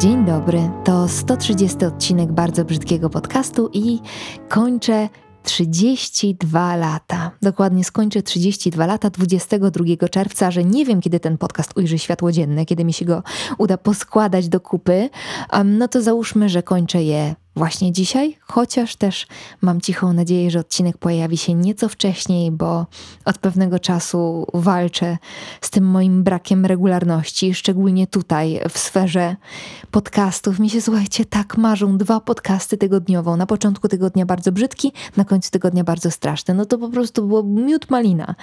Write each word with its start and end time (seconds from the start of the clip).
Dzień 0.00 0.24
dobry, 0.24 0.70
to 0.84 1.08
130 1.08 1.84
odcinek 1.84 2.32
bardzo 2.32 2.64
brzydkiego 2.64 3.10
podcastu 3.10 3.70
i 3.72 4.00
kończę 4.48 5.08
32 5.42 6.76
lata. 6.76 7.30
Dokładnie 7.42 7.84
skończę 7.84 8.22
32 8.22 8.86
lata 8.86 9.10
22 9.10 10.08
czerwca, 10.08 10.50
że 10.50 10.64
nie 10.64 10.84
wiem, 10.84 11.00
kiedy 11.00 11.20
ten 11.20 11.38
podcast 11.38 11.78
ujrzy 11.78 11.98
światło 11.98 12.32
dzienne, 12.32 12.66
kiedy 12.66 12.84
mi 12.84 12.92
się 12.92 13.04
go 13.04 13.22
uda 13.58 13.78
poskładać 13.78 14.48
do 14.48 14.60
kupy. 14.60 15.10
no 15.64 15.88
to 15.88 16.02
załóżmy, 16.02 16.48
że 16.48 16.62
kończę 16.62 17.02
je 17.02 17.34
właśnie 17.56 17.92
dzisiaj, 17.92 18.38
chociaż 18.40 18.96
też 18.96 19.26
mam 19.60 19.80
cichą 19.80 20.12
nadzieję, 20.12 20.50
że 20.50 20.58
odcinek 20.58 20.98
pojawi 20.98 21.36
się 21.36 21.54
nieco 21.54 21.88
wcześniej, 21.88 22.50
bo 22.50 22.86
od 23.24 23.38
pewnego 23.38 23.78
czasu 23.78 24.46
walczę 24.54 25.18
z 25.60 25.70
tym 25.70 25.84
moim 25.84 26.22
brakiem 26.22 26.66
regularności, 26.66 27.54
szczególnie 27.54 28.06
tutaj 28.06 28.60
w 28.70 28.78
sferze 28.78 29.36
podcastów. 29.90 30.58
Mi 30.58 30.70
się, 30.70 30.80
słuchajcie, 30.80 31.24
tak 31.24 31.56
marzą 31.56 31.98
dwa 31.98 32.20
podcasty 32.20 32.76
tygodniowo. 32.76 33.36
Na 33.36 33.46
początku 33.46 33.88
tygodnia 33.88 34.26
bardzo 34.26 34.52
brzydki, 34.52 34.92
na 35.16 35.24
końcu 35.24 35.50
tygodnia 35.50 35.84
bardzo 35.84 36.10
straszny. 36.10 36.54
No 36.54 36.66
to 36.66 36.78
po 36.78 36.88
prostu 36.88 37.26
było 37.26 37.42
miód 37.42 37.90
malina 37.90 38.34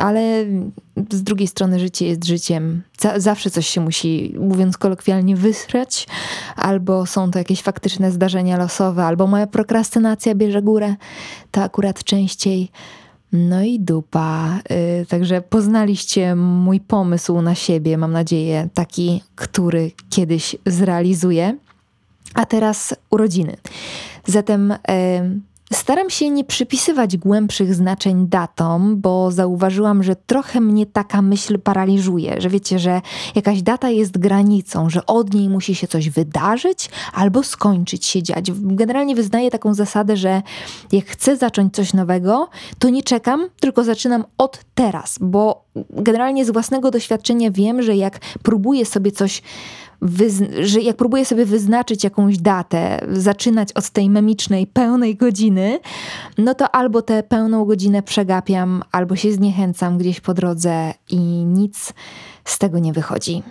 ale 0.00 0.44
z 1.12 1.22
drugiej 1.22 1.48
strony 1.48 1.80
życie 1.80 2.06
jest 2.06 2.24
życiem. 2.24 2.82
zawsze 3.16 3.50
coś 3.50 3.66
się 3.66 3.80
musi, 3.80 4.34
mówiąc 4.38 4.78
kolokwialnie, 4.78 5.36
wysrać, 5.36 6.06
albo 6.56 7.06
są 7.06 7.30
to 7.30 7.38
jakieś 7.38 7.62
faktyczne 7.62 8.10
zdarzenia 8.10 8.56
losowe, 8.56 9.04
albo 9.04 9.26
moja 9.26 9.46
prokrastynacja 9.46 10.34
bierze 10.34 10.62
górę. 10.62 10.94
To 11.50 11.62
akurat 11.62 12.04
częściej. 12.04 12.70
No 13.32 13.62
i 13.62 13.80
dupa. 13.80 14.58
Yy, 14.70 15.06
także 15.06 15.40
poznaliście 15.40 16.34
mój 16.34 16.80
pomysł 16.80 17.42
na 17.42 17.54
siebie, 17.54 17.98
mam 17.98 18.12
nadzieję, 18.12 18.68
taki, 18.74 19.22
który 19.34 19.90
kiedyś 20.10 20.56
zrealizuję. 20.66 21.56
A 22.34 22.46
teraz 22.46 22.94
urodziny. 23.10 23.56
Zatem. 24.26 24.74
Staram 25.72 26.10
się 26.10 26.30
nie 26.30 26.44
przypisywać 26.44 27.16
głębszych 27.16 27.74
znaczeń 27.74 28.28
datom, 28.28 29.00
bo 29.00 29.30
zauważyłam, 29.30 30.02
że 30.02 30.16
trochę 30.16 30.60
mnie 30.60 30.86
taka 30.86 31.22
myśl 31.22 31.58
paraliżuje, 31.58 32.40
że 32.40 32.48
wiecie, 32.48 32.78
że 32.78 33.00
jakaś 33.34 33.62
data 33.62 33.90
jest 33.90 34.18
granicą, 34.18 34.90
że 34.90 35.06
od 35.06 35.34
niej 35.34 35.48
musi 35.48 35.74
się 35.74 35.86
coś 35.86 36.10
wydarzyć 36.10 36.90
albo 37.12 37.42
skończyć 37.42 38.06
się 38.06 38.22
dziać. 38.22 38.52
Generalnie 38.54 39.14
wyznaję 39.14 39.50
taką 39.50 39.74
zasadę, 39.74 40.16
że 40.16 40.42
jak 40.92 41.06
chcę 41.06 41.36
zacząć 41.36 41.74
coś 41.74 41.94
nowego, 41.94 42.48
to 42.78 42.88
nie 42.88 43.02
czekam, 43.02 43.48
tylko 43.60 43.84
zaczynam 43.84 44.24
od 44.38 44.60
teraz, 44.74 45.18
bo 45.20 45.64
generalnie 45.90 46.44
z 46.44 46.50
własnego 46.50 46.90
doświadczenia 46.90 47.50
wiem, 47.50 47.82
że 47.82 47.96
jak 47.96 48.18
próbuję 48.42 48.86
sobie 48.86 49.12
coś 49.12 49.42
że 50.62 50.80
jak 50.80 50.96
próbuję 50.96 51.24
sobie 51.24 51.46
wyznaczyć 51.46 52.04
jakąś 52.04 52.38
datę, 52.38 53.06
zaczynać 53.12 53.72
od 53.72 53.90
tej 53.90 54.10
memicznej 54.10 54.66
pełnej 54.66 55.16
godziny, 55.16 55.78
no 56.38 56.54
to 56.54 56.74
albo 56.74 57.02
tę 57.02 57.22
pełną 57.22 57.64
godzinę 57.64 58.02
przegapiam, 58.02 58.82
albo 58.92 59.16
się 59.16 59.32
zniechęcam 59.32 59.98
gdzieś 59.98 60.20
po 60.20 60.34
drodze 60.34 60.94
i 61.08 61.16
nic 61.44 61.92
z 62.44 62.58
tego 62.58 62.78
nie 62.78 62.92
wychodzi. 62.92 63.42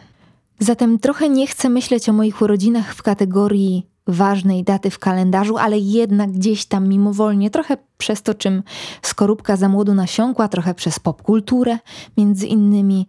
Zatem 0.60 1.00
trochę 1.00 1.30
nie 1.30 1.48
chcę 1.48 1.70
myśleć 1.70 2.10
o 2.10 2.14
moich 2.14 2.42
urodzinach 2.42 2.96
w 2.96 3.04
kategorii 3.04 3.90
ważnej 4.08 4.64
daty 4.64 4.90
w 4.90 5.00
kalendarzu, 5.00 5.58
ale 5.58 5.78
jednak 5.78 6.32
gdzieś 6.32 6.66
tam 6.66 6.88
mimowolnie, 6.88 7.50
trochę 7.50 7.78
przez 7.98 8.22
to, 8.22 8.34
czym 8.34 8.64
skorupka 9.02 9.56
za 9.56 9.70
młodu 9.70 9.94
nasiąkła, 9.94 10.48
trochę 10.48 10.74
przez 10.74 11.00
popkulturę, 11.00 11.78
między 12.18 12.48
innymi, 12.48 13.08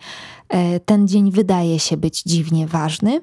e, 0.48 0.80
ten 0.80 1.08
dzień 1.08 1.32
wydaje 1.32 1.78
się 1.78 1.96
być 1.96 2.22
dziwnie 2.22 2.66
ważny. 2.66 3.22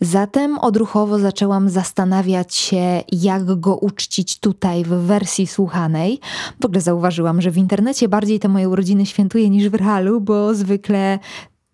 Zatem 0.00 0.58
odruchowo 0.58 1.18
zaczęłam 1.18 1.70
zastanawiać 1.70 2.54
się, 2.54 3.02
jak 3.12 3.60
go 3.60 3.76
uczcić 3.76 4.38
tutaj 4.38 4.84
w 4.84 4.88
wersji 4.88 5.46
słuchanej. 5.46 6.20
W 6.60 6.64
ogóle 6.64 6.80
zauważyłam, 6.80 7.40
że 7.40 7.50
w 7.50 7.56
internecie 7.56 8.08
bardziej 8.08 8.40
te 8.40 8.48
moje 8.48 8.68
urodziny 8.68 9.06
świętuję 9.06 9.50
niż 9.50 9.68
w 9.68 9.74
realu, 9.74 10.20
bo 10.20 10.54
zwykle 10.54 11.18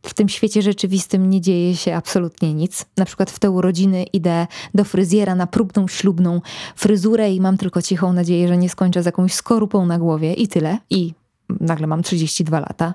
w 0.08 0.14
tym 0.14 0.28
świecie 0.28 0.62
rzeczywistym 0.62 1.30
nie 1.30 1.40
dzieje 1.40 1.76
się 1.76 1.94
absolutnie 1.94 2.54
nic. 2.54 2.86
Na 2.96 3.04
przykład 3.04 3.30
w 3.30 3.38
te 3.38 3.50
urodziny 3.50 4.02
idę 4.02 4.46
do 4.74 4.84
fryzjera 4.84 5.34
na 5.34 5.46
próbną 5.46 5.88
ślubną 5.88 6.40
fryzurę 6.76 7.32
i 7.32 7.40
mam 7.40 7.56
tylko 7.56 7.82
cichą 7.82 8.12
nadzieję, 8.12 8.48
że 8.48 8.56
nie 8.56 8.68
skończę 8.68 9.02
z 9.02 9.06
jakąś 9.06 9.32
skorupą 9.32 9.86
na 9.86 9.98
głowie 9.98 10.32
i 10.34 10.48
tyle. 10.48 10.78
I 10.90 11.14
nagle 11.60 11.86
mam 11.86 12.02
32 12.02 12.60
lata. 12.60 12.94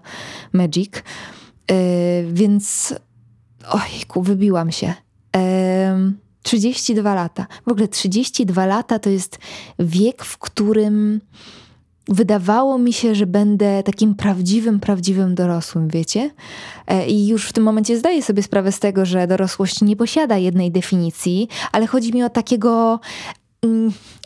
Magic. 0.53 0.94
Yy, 0.96 1.75
więc 2.34 2.96
ojku, 3.69 4.22
wybiłam 4.22 4.72
się. 4.72 4.94
Yy, 5.35 6.13
32 6.44 7.16
lata. 7.16 7.47
W 7.68 7.72
ogóle 7.72 7.88
32 7.88 8.66
lata 8.66 9.00
to 9.00 9.09
jest 9.09 9.38
wiek, 9.80 10.24
w 10.24 10.38
którym 10.38 11.22
wydawało 12.08 12.78
mi 12.78 12.94
się, 12.94 13.16
że 13.16 13.25
będę 13.25 13.84
takim 13.84 14.16
prawdziwym, 14.16 14.80
prawdziwym 14.80 15.36
dorosłym, 15.36 15.88
wiecie? 15.88 16.31
E, 16.88 17.08
I 17.08 17.28
już 17.28 17.47
w 17.47 17.53
tym 17.53 17.64
momencie 17.64 17.97
zdaję 17.97 18.24
sobie 18.24 18.44
sprawę 18.44 18.72
z 18.72 18.80
tego, 18.80 19.06
że 19.06 19.28
dorosłość 19.28 19.81
nie 19.81 19.96
posiada 19.96 20.38
jednej 20.38 20.72
definicji, 20.72 21.47
ale 21.72 21.88
chodzi 21.88 22.13
mi 22.13 22.24
o 22.24 22.30
takiego 22.30 23.00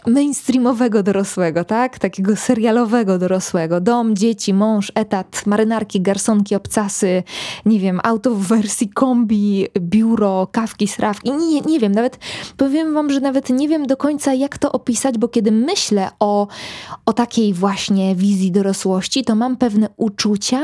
mainstreamowego 0.08 1.04
dorosłego, 1.04 1.64
tak? 1.64 2.00
Takiego 2.00 2.36
serialowego 2.36 3.18
dorosłego. 3.18 3.82
Dom, 3.82 4.16
dzieci, 4.16 4.54
mąż, 4.54 4.92
etat, 4.96 5.46
marynarki, 5.46 6.02
garsonki, 6.02 6.56
obcasy, 6.56 7.24
nie 7.66 7.80
wiem, 7.80 8.00
auto 8.04 8.32
w 8.32 8.48
wersji 8.48 8.90
kombi, 8.90 9.68
biuro, 9.80 10.48
kawki, 10.52 10.88
srawki. 10.88 11.32
Nie, 11.32 11.62
nie 11.62 11.80
wiem, 11.80 11.92
nawet 11.92 12.20
powiem 12.58 12.94
wam, 12.94 13.10
że 13.10 13.20
nawet 13.20 13.50
nie 13.50 13.68
wiem 13.68 13.88
do 13.88 13.98
końca, 13.98 14.34
jak 14.34 14.58
to 14.58 14.72
opisać, 14.72 15.18
bo 15.18 15.28
kiedy 15.28 15.52
myślę 15.52 16.10
o, 16.20 16.48
o 17.06 17.14
takiej 17.14 17.54
właśnie 17.54 18.16
wizji 18.16 18.52
dorosłości, 18.52 19.24
to 19.24 19.36
mam 19.36 19.58
pewne 19.58 19.90
uczucia, 19.98 20.62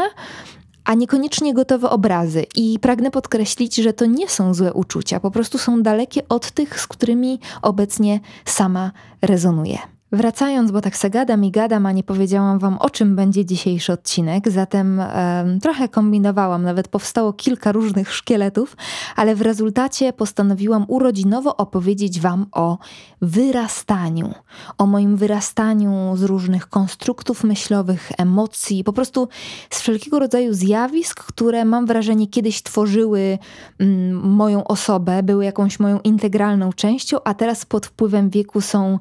a 0.86 0.94
niekoniecznie 0.94 1.54
gotowe 1.54 1.90
obrazy. 1.90 2.46
I 2.56 2.80
pragnę 2.80 3.12
podkreślić, 3.12 3.76
że 3.76 3.94
to 3.94 4.06
nie 4.06 4.30
są 4.30 4.54
złe 4.54 4.74
uczucia, 4.74 5.20
po 5.20 5.32
prostu 5.32 5.58
są 5.58 5.84
dalekie 5.84 6.28
od 6.30 6.52
tych, 6.52 6.80
z 6.80 6.88
którymi 6.88 7.40
obecnie 7.62 8.20
sama 8.46 8.92
rezonuję. 9.22 9.78
Wracając, 10.14 10.72
bo 10.72 10.82
tak 10.82 10.98
se 10.98 11.10
gadam 11.10 11.46
i 11.46 11.52
gadam, 11.52 11.86
a 11.86 11.92
nie 11.92 12.04
powiedziałam 12.04 12.60
wam 12.60 12.78
o 12.78 12.90
czym 12.90 13.16
będzie 13.16 13.46
dzisiejszy 13.46 13.94
odcinek, 13.94 14.50
zatem 14.50 15.00
e, 15.00 15.58
trochę 15.62 15.90
kombinowałam, 15.90 16.64
nawet 16.64 16.88
powstało 16.88 17.34
kilka 17.34 17.72
różnych 17.72 18.14
szkieletów, 18.14 18.78
ale 19.16 19.36
w 19.36 19.42
rezultacie 19.42 20.14
postanowiłam 20.14 20.86
urodzinowo 20.88 21.58
opowiedzieć 21.58 22.20
wam 22.20 22.46
o 22.52 22.78
wyrastaniu, 23.22 24.34
o 24.78 24.86
moim 24.86 25.18
wyrastaniu 25.18 26.14
z 26.16 26.24
różnych 26.24 26.70
konstruktów 26.70 27.44
myślowych, 27.44 28.12
emocji, 28.18 28.84
po 28.84 28.94
prostu 28.94 29.28
z 29.70 29.82
wszelkiego 29.82 30.20
rodzaju 30.20 30.54
zjawisk, 30.54 31.24
które 31.24 31.66
mam 31.66 31.86
wrażenie 31.86 32.28
kiedyś 32.28 32.64
tworzyły 32.64 33.38
mm, 33.80 34.20
moją 34.30 34.64
osobę, 34.64 35.24
były 35.24 35.46
jakąś 35.46 35.80
moją 35.80 36.00
integralną 36.00 36.74
częścią, 36.74 37.18
a 37.24 37.34
teraz 37.34 37.66
pod 37.66 37.86
wpływem 37.86 38.30
wieku 38.30 38.62
są 38.62 39.00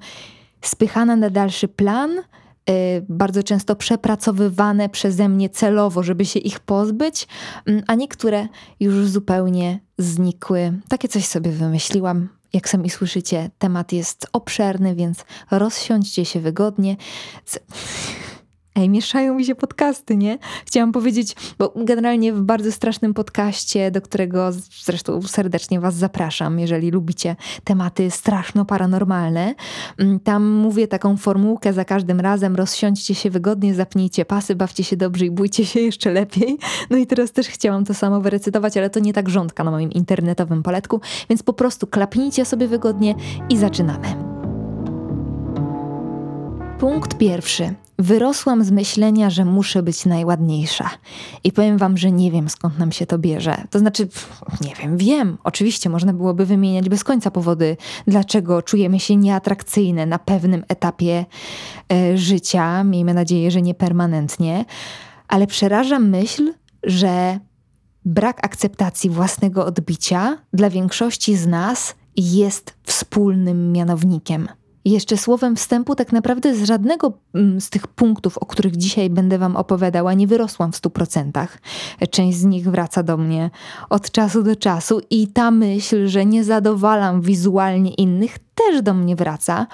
spychane 0.62 1.16
na 1.16 1.30
dalszy 1.30 1.68
plan, 1.68 2.10
y, 2.18 2.22
bardzo 3.08 3.42
często 3.42 3.76
przepracowywane 3.76 4.88
przeze 4.88 5.28
mnie 5.28 5.50
celowo, 5.50 6.02
żeby 6.02 6.24
się 6.24 6.40
ich 6.40 6.60
pozbyć, 6.60 7.28
mm, 7.66 7.82
a 7.86 7.94
niektóre 7.94 8.48
już 8.80 9.06
zupełnie 9.08 9.80
znikły. 9.98 10.72
Takie 10.88 11.08
coś 11.08 11.26
sobie 11.26 11.50
wymyśliłam. 11.50 12.28
Jak 12.52 12.68
sami 12.68 12.90
słyszycie, 12.90 13.50
temat 13.58 13.92
jest 13.92 14.26
obszerny, 14.32 14.94
więc 14.94 15.24
rozsiądźcie 15.50 16.24
się 16.24 16.40
wygodnie. 16.40 16.96
Ej, 18.74 18.88
mieszają 18.88 19.34
mi 19.34 19.44
się 19.44 19.54
podcasty, 19.54 20.16
nie? 20.16 20.38
Chciałam 20.66 20.92
powiedzieć, 20.92 21.36
bo 21.58 21.72
generalnie 21.76 22.32
w 22.32 22.42
bardzo 22.42 22.72
strasznym 22.72 23.14
podcaście, 23.14 23.90
do 23.90 24.02
którego 24.02 24.52
zresztą 24.84 25.22
serdecznie 25.22 25.80
Was 25.80 25.94
zapraszam, 25.94 26.58
jeżeli 26.58 26.90
lubicie 26.90 27.36
tematy 27.64 28.10
straszno-paranormalne, 28.10 29.54
mm, 29.98 30.20
tam 30.20 30.50
mówię 30.50 30.88
taką 30.88 31.16
formułkę 31.16 31.72
za 31.72 31.84
każdym 31.84 32.20
razem: 32.20 32.56
rozsiądźcie 32.56 33.14
się 33.14 33.30
wygodnie, 33.30 33.74
zapnijcie 33.74 34.24
pasy, 34.24 34.54
bawcie 34.54 34.84
się 34.84 34.96
dobrze 34.96 35.26
i 35.26 35.30
bójcie 35.30 35.66
się 35.66 35.80
jeszcze 35.80 36.12
lepiej. 36.12 36.58
No 36.90 36.96
i 36.96 37.06
teraz 37.06 37.32
też 37.32 37.48
chciałam 37.48 37.84
to 37.84 37.94
samo 37.94 38.20
wyrecytować, 38.20 38.76
ale 38.76 38.90
to 38.90 39.00
nie 39.00 39.12
tak 39.12 39.28
rządka 39.28 39.64
na 39.64 39.70
moim 39.70 39.92
internetowym 39.92 40.62
poletku, 40.62 41.00
więc 41.28 41.42
po 41.42 41.52
prostu 41.52 41.86
klapnijcie 41.86 42.44
sobie 42.44 42.68
wygodnie 42.68 43.14
i 43.48 43.56
zaczynamy. 43.56 44.31
Punkt 46.82 47.19
pierwszy. 47.19 47.75
Wyrosłam 47.99 48.64
z 48.64 48.70
myślenia, 48.70 49.31
że 49.31 49.44
muszę 49.44 49.82
być 49.82 50.06
najładniejsza. 50.06 50.90
I 51.44 51.52
powiem 51.52 51.79
wam, 51.79 51.99
że 51.99 52.12
nie 52.12 52.31
wiem 52.31 52.49
skąd 52.49 52.79
nam 52.79 52.93
się 52.93 53.06
to 53.06 53.19
bierze. 53.19 53.64
To 53.70 53.79
znaczy, 53.79 54.08
nie 54.61 54.75
wiem, 54.75 54.96
wiem. 54.96 55.38
Oczywiście 55.44 55.90
można 55.90 56.12
byłoby 56.12 56.46
wymieniać 56.46 56.88
bez 56.88 57.05
końca 57.05 57.31
powody, 57.31 57.76
dlaczego 58.06 58.62
czujemy 58.62 59.00
się 59.00 59.17
nieatrakcyjne 59.17 60.06
na 60.06 60.19
pewnym 60.19 60.64
etapie 60.69 61.25
e, 61.93 62.19
życia. 62.19 62.85
Miejmy 62.85 63.14
nadzieję, 63.14 63.50
że 63.50 63.62
nie 63.62 63.75
permanentnie. 63.75 64.64
Ale 65.28 65.46
przeraża 65.46 65.99
myśl, 65.99 66.55
że 66.82 67.38
brak 68.05 68.44
akceptacji 68.44 69.11
własnego 69.11 69.67
odbicia 69.67 70.38
dla 70.52 70.70
większości 70.70 71.37
z 71.37 71.46
nas 71.46 71.94
jest 72.17 72.75
wspólnym 72.82 73.73
mianownikiem. 73.73 74.49
Jeszcze 74.84 75.17
słowem 75.17 75.56
wstępu, 75.56 75.94
tak 75.94 76.12
naprawdę 76.12 76.55
z 76.55 76.64
żadnego 76.64 77.12
mm, 77.34 77.61
z 77.61 77.70
tych 77.70 77.87
punktów, 77.87 78.38
o 78.38 78.46
których 78.46 78.76
dzisiaj 78.76 79.11
będę 79.11 79.38
Wam 79.38 79.56
opowiadała, 79.56 80.14
nie 80.14 80.26
wyrosłam 80.26 80.73
w 80.73 80.76
stu 80.76 80.90
procentach. 80.90 81.58
Część 82.11 82.38
z 82.38 82.44
nich 82.44 82.70
wraca 82.70 83.02
do 83.02 83.17
mnie 83.17 83.50
od 83.90 84.11
czasu 84.11 84.43
do 84.43 84.56
czasu 84.56 85.00
i 85.11 85.29
ta 85.29 85.50
myśl, 85.50 86.06
że 86.06 86.26
nie 86.26 86.44
zadowalam 86.44 87.20
wizualnie 87.20 87.94
innych, 87.94 88.38
też 88.54 88.82
do 88.82 88.94
mnie 88.94 89.16
wraca, 89.16 89.66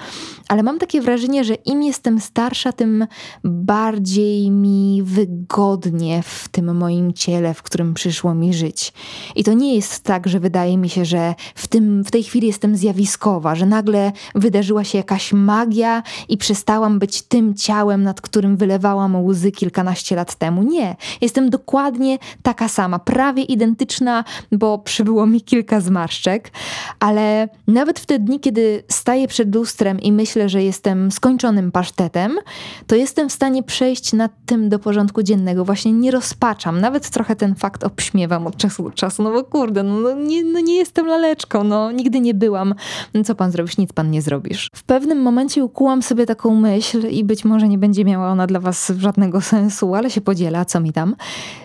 ale 0.48 0.62
mam 0.62 0.78
takie 0.78 1.00
wrażenie, 1.00 1.44
że 1.44 1.54
im 1.54 1.82
jestem 1.82 2.20
starsza, 2.20 2.72
tym 2.72 3.06
bardziej 3.44 4.50
mi 4.50 5.02
wygodnie 5.04 6.22
w 6.22 6.48
tym 6.48 6.76
moim 6.76 7.12
ciele, 7.12 7.54
w 7.54 7.62
którym 7.62 7.94
przyszło 7.94 8.34
mi 8.34 8.54
żyć. 8.54 8.92
I 9.36 9.44
to 9.44 9.52
nie 9.52 9.74
jest 9.74 10.04
tak, 10.04 10.28
że 10.28 10.40
wydaje 10.40 10.78
mi 10.78 10.88
się, 10.88 11.04
że 11.04 11.34
w, 11.54 11.66
tym, 11.66 12.04
w 12.04 12.10
tej 12.10 12.22
chwili 12.22 12.46
jestem 12.46 12.76
zjawiskowa, 12.76 13.54
że 13.54 13.66
nagle 13.66 14.12
wydarzyła 14.34 14.84
się 14.84 14.98
jakaś 14.98 15.32
magia 15.32 16.02
i 16.28 16.36
przestałam 16.36 16.98
być 16.98 17.22
tym 17.22 17.54
ciałem, 17.54 18.02
nad 18.02 18.20
którym 18.20 18.56
wylewałam 18.56 19.24
łzy 19.24 19.52
kilkanaście 19.52 20.16
lat 20.16 20.34
temu. 20.34 20.62
Nie, 20.62 20.96
jestem 21.20 21.50
dokładnie 21.50 22.18
taka 22.42 22.68
sama, 22.68 22.98
prawie 22.98 23.42
identyczna, 23.42 24.24
bo 24.52 24.78
przybyło 24.78 25.26
mi 25.26 25.40
kilka 25.40 25.80
zmarszczek, 25.80 26.50
ale 27.00 27.48
nawet 27.66 28.00
w 28.00 28.06
te 28.06 28.18
dni, 28.18 28.40
kiedy 28.40 28.67
staję 28.90 29.28
przed 29.28 29.54
lustrem 29.54 30.00
i 30.00 30.12
myślę, 30.12 30.48
że 30.48 30.62
jestem 30.62 31.10
skończonym 31.10 31.72
pasztetem, 31.72 32.38
to 32.86 32.96
jestem 32.96 33.28
w 33.28 33.32
stanie 33.32 33.62
przejść 33.62 34.12
nad 34.12 34.32
tym 34.46 34.68
do 34.68 34.78
porządku 34.78 35.22
dziennego. 35.22 35.64
Właśnie 35.64 35.92
nie 35.92 36.10
rozpaczam. 36.10 36.80
Nawet 36.80 37.10
trochę 37.10 37.36
ten 37.36 37.54
fakt 37.54 37.84
obśmiewam 37.84 38.46
od 38.46 38.56
czasu 38.56 38.82
do 38.82 38.90
czasu. 38.90 39.22
No 39.22 39.32
bo 39.32 39.44
kurde, 39.44 39.82
no, 39.82 40.00
no, 40.00 40.14
nie, 40.14 40.44
no 40.44 40.60
nie 40.60 40.74
jestem 40.74 41.06
laleczką, 41.06 41.64
no 41.64 41.92
nigdy 41.92 42.20
nie 42.20 42.34
byłam. 42.34 42.74
No 43.14 43.24
co 43.24 43.34
pan 43.34 43.50
zrobisz? 43.50 43.78
Nic 43.78 43.92
pan 43.92 44.10
nie 44.10 44.22
zrobisz. 44.22 44.70
W 44.74 44.82
pewnym 44.82 45.22
momencie 45.22 45.64
ukułam 45.64 46.02
sobie 46.02 46.26
taką 46.26 46.54
myśl 46.54 47.08
i 47.08 47.24
być 47.24 47.44
może 47.44 47.68
nie 47.68 47.78
będzie 47.78 48.04
miała 48.04 48.28
ona 48.28 48.46
dla 48.46 48.60
was 48.60 48.92
żadnego 48.98 49.40
sensu, 49.40 49.94
ale 49.94 50.10
się 50.10 50.20
podziela, 50.20 50.64
co 50.64 50.80
mi 50.80 50.92
tam, 50.92 51.16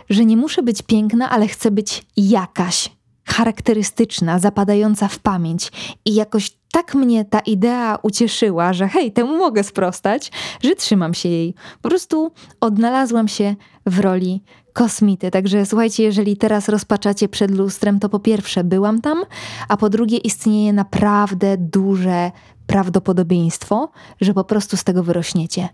że 0.10 0.26
nie 0.26 0.38
muszę 0.38 0.64
być 0.64 0.82
piękna, 0.82 1.30
ale 1.30 1.48
chcę 1.48 1.72
być 1.72 2.06
jakaś 2.18 2.90
charakterystyczna, 3.26 4.40
zapadająca 4.40 5.08
w 5.08 5.20
pamięć. 5.20 5.72
I 6.06 6.14
jakoś 6.14 6.52
tak 6.74 6.96
mnie 6.96 7.26
ta 7.26 7.40
idea 7.40 7.98
ucieszyła, 8.02 8.74
że 8.74 8.88
hej, 8.88 9.12
temu 9.12 9.38
mogę 9.38 9.64
sprostać, 9.64 10.32
że 10.64 10.76
trzymam 10.76 11.14
się 11.14 11.30
jej. 11.30 11.54
Po 11.82 11.90
prostu 11.90 12.32
odnalazłam 12.62 13.28
się 13.28 13.56
w 13.86 14.00
roli 14.00 14.44
kosmity. 14.74 15.32
Także 15.32 15.66
słuchajcie, 15.66 16.04
jeżeli 16.04 16.38
teraz 16.38 16.70
rozpaczacie 16.70 17.30
przed 17.30 17.52
lustrem, 17.52 18.00
to 18.00 18.10
po 18.10 18.20
pierwsze 18.20 18.64
byłam 18.64 19.02
tam, 19.02 19.24
a 19.68 19.78
po 19.78 19.90
drugie 19.90 20.18
istnieje 20.18 20.74
naprawdę 20.74 21.58
duże 21.58 22.32
prawdopodobieństwo, 22.68 23.92
że 24.22 24.34
po 24.34 24.44
prostu 24.44 24.78
z 24.78 24.84
tego 24.84 25.04
wyrośniecie. 25.04 25.70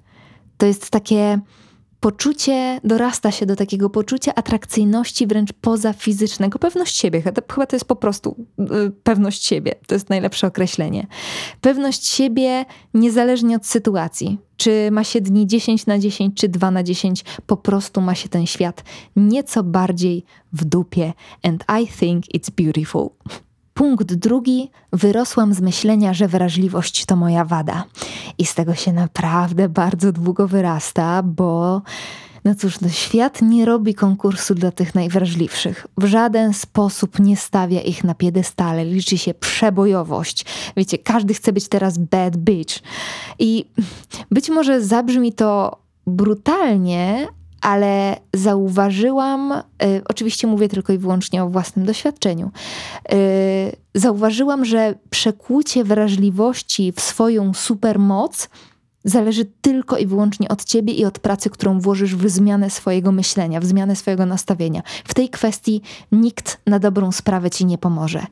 To 0.58 0.66
jest 0.66 0.90
takie 0.90 1.40
poczucie, 2.00 2.80
dorasta 2.84 3.32
się 3.32 3.46
do 3.46 3.56
takiego 3.56 3.90
poczucia 3.90 4.36
atrakcyjności 4.36 5.28
wręcz 5.28 5.54
poza 5.54 5.94
fizycznego, 5.94 6.60
pewność 6.60 6.98
siebie. 6.98 7.22
Chyba 7.22 7.66
to 7.66 7.76
jest 7.76 7.86
po 7.86 7.96
prostu 7.96 8.46
y, 8.60 8.92
pewność 9.04 9.46
siebie. 9.46 9.76
To 9.88 9.96
jest 9.96 10.10
najlepsze 10.10 10.48
określenie. 10.48 11.08
Pewność 11.62 12.08
siebie 12.08 12.66
niezależnie 12.94 13.56
od 13.56 13.66
sytuacji. 13.66 14.38
Czy 14.58 14.90
ma 14.92 15.04
się 15.04 15.22
dni 15.22 15.48
10 15.48 15.86
na 15.86 16.00
10, 16.00 16.38
czy 16.38 16.50
2 16.50 16.72
na 16.72 16.84
10, 16.84 17.24
po 17.46 17.58
prostu 17.58 18.02
ma 18.02 18.16
się 18.16 18.30
ten 18.30 18.46
świat 18.46 18.84
nieco 19.16 19.64
bardziej 19.64 20.24
w 20.54 20.66
dupie. 20.66 21.14
And 21.44 21.64
I 21.82 21.88
think 21.88 22.26
it's 22.26 22.52
beautiful. 22.64 23.10
Punkt 23.80 24.14
drugi, 24.14 24.72
wyrosłam 24.94 25.54
z 25.54 25.62
myślenia, 25.62 26.14
że 26.14 26.28
wrażliwość 26.28 27.06
to 27.06 27.16
moja 27.16 27.46
wada. 27.46 27.84
I 28.38 28.46
z 28.46 28.56
tego 28.56 28.76
się 28.76 28.94
naprawdę 28.94 29.70
bardzo 29.70 30.12
długo 30.12 30.48
wyrasta, 30.48 31.24
bo 31.24 31.82
no 32.46 32.56
cóż, 32.56 32.82
no 32.82 32.90
świat 32.90 33.42
nie 33.42 33.66
robi 33.66 33.94
konkursu 33.94 34.56
dla 34.56 34.72
tych 34.72 34.96
najwrażliwszych. 34.96 35.88
W 35.98 36.06
żaden 36.06 36.54
sposób 36.54 37.20
nie 37.20 37.38
stawia 37.38 37.82
ich 37.82 38.04
na 38.04 38.16
piedestale. 38.16 38.86
Liczy 38.86 39.18
się 39.18 39.34
przebojowość. 39.34 40.46
Wiecie, 40.78 40.98
każdy 40.98 41.34
chce 41.34 41.54
być 41.54 41.68
teraz 41.68 41.98
bad 41.98 42.38
bitch. 42.38 42.80
I 43.40 43.66
być 44.32 44.50
może 44.50 44.82
zabrzmi 44.82 45.34
to 45.34 45.78
brutalnie, 46.08 47.28
ale 47.62 48.18
zauważyłam, 48.34 49.52
y, 49.52 50.02
oczywiście 50.10 50.48
mówię 50.48 50.70
tylko 50.70 50.94
i 50.94 50.98
wyłącznie 50.98 51.44
o 51.44 51.50
własnym 51.50 51.86
doświadczeniu, 51.86 52.52
y, 53.14 53.76
zauważyłam, 53.96 54.66
że 54.66 54.96
przekłucie 55.10 55.84
wrażliwości 55.84 56.94
w 56.96 57.02
swoją 57.02 57.54
supermoc 57.54 58.50
zależy 59.04 59.46
tylko 59.62 59.98
i 59.98 60.06
wyłącznie 60.06 60.50
od 60.50 60.66
ciebie 60.66 60.94
i 60.94 61.06
od 61.06 61.20
pracy, 61.20 61.50
którą 61.50 61.80
włożysz 61.80 62.16
w 62.16 62.30
zmianę 62.30 62.70
swojego 62.70 63.12
myślenia, 63.12 63.60
w 63.60 63.66
zmianę 63.66 63.96
swojego 63.96 64.26
nastawienia. 64.26 64.82
W 65.06 65.14
tej 65.14 65.30
kwestii 65.30 65.82
nikt 66.12 66.62
na 66.68 66.80
dobrą 66.80 67.12
sprawę 67.12 67.50
ci 67.50 67.66
nie 67.66 67.78
pomoże. 67.78 68.26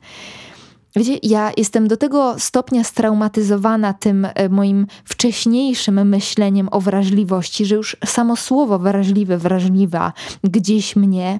Wiecie, 0.96 1.18
ja 1.22 1.52
jestem 1.56 1.88
do 1.88 1.96
tego 1.96 2.34
stopnia 2.38 2.84
straumatyzowana 2.84 3.94
tym 3.94 4.28
e, 4.34 4.48
moim 4.48 4.86
wcześniejszym 5.04 6.08
myśleniem 6.08 6.68
o 6.70 6.80
wrażliwości, 6.80 7.66
że 7.66 7.74
już 7.74 7.96
samo 8.04 8.36
słowo 8.36 8.78
wrażliwy, 8.78 9.38
wrażliwa 9.38 10.12
gdzieś 10.44 10.96
mnie 10.96 11.38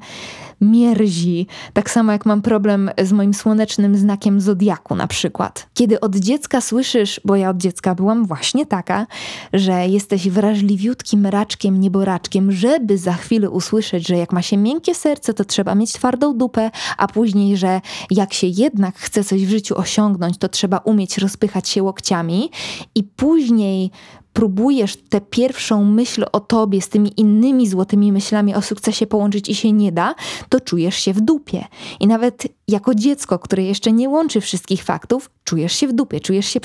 mierzi. 0.60 1.46
Tak 1.72 1.90
samo 1.90 2.12
jak 2.12 2.26
mam 2.26 2.42
problem 2.42 2.90
z 3.02 3.12
moim 3.12 3.34
słonecznym 3.34 3.96
znakiem 3.96 4.40
zodiaku 4.40 4.94
na 4.94 5.06
przykład. 5.06 5.68
Kiedy 5.74 6.00
od 6.00 6.16
dziecka 6.16 6.60
słyszysz, 6.60 7.20
bo 7.24 7.36
ja 7.36 7.50
od 7.50 7.56
dziecka 7.56 7.94
byłam 7.94 8.26
właśnie 8.26 8.66
taka, 8.66 9.06
że 9.52 9.86
jesteś 9.86 10.28
wrażliwiutkim 10.28 11.26
raczkiem, 11.26 11.80
nieboraczkiem, 11.80 12.52
żeby 12.52 12.98
za 12.98 13.12
chwilę 13.12 13.50
usłyszeć, 13.50 14.08
że 14.08 14.16
jak 14.16 14.32
ma 14.32 14.42
się 14.42 14.56
miękkie 14.56 14.94
serce, 14.94 15.34
to 15.34 15.44
trzeba 15.44 15.74
mieć 15.74 15.92
twardą 15.92 16.38
dupę, 16.38 16.70
a 16.96 17.08
później, 17.08 17.56
że 17.56 17.80
jak 18.10 18.34
się 18.34 18.46
jednak 18.46 18.98
chce 18.98 19.24
coś 19.24 19.46
w 19.46 19.50
życiu 19.50 19.78
osiągnąć, 19.78 20.38
to 20.38 20.48
trzeba 20.48 20.78
umieć 20.78 21.18
rozpychać 21.18 21.68
się 21.68 21.82
łokciami 21.82 22.50
i 22.94 23.04
później 23.04 23.90
próbujesz 24.38 24.96
tę 24.96 25.20
pierwszą 25.20 25.84
myśl 25.84 26.24
o 26.32 26.40
tobie 26.40 26.82
z 26.82 26.88
tymi 26.88 27.20
innymi 27.20 27.68
złotymi 27.68 28.12
myślami 28.12 28.54
o 28.54 28.62
sukcesie 28.62 29.06
połączyć 29.06 29.48
i 29.48 29.54
się 29.54 29.72
nie 29.72 29.92
da, 29.92 30.14
to 30.48 30.60
czujesz 30.60 30.94
się 30.94 31.12
w 31.12 31.20
dupie. 31.20 31.64
I 32.00 32.06
nawet 32.06 32.46
jako 32.68 32.94
dziecko, 32.94 33.38
które 33.38 33.62
jeszcze 33.62 33.92
nie 33.92 34.08
łączy 34.08 34.40
wszystkich 34.40 34.82
faktów, 34.82 35.30
czujesz 35.44 35.72
się 35.72 35.88
w 35.88 35.92
dupie, 35.92 36.20
czujesz 36.20 36.46
się 36.46 36.60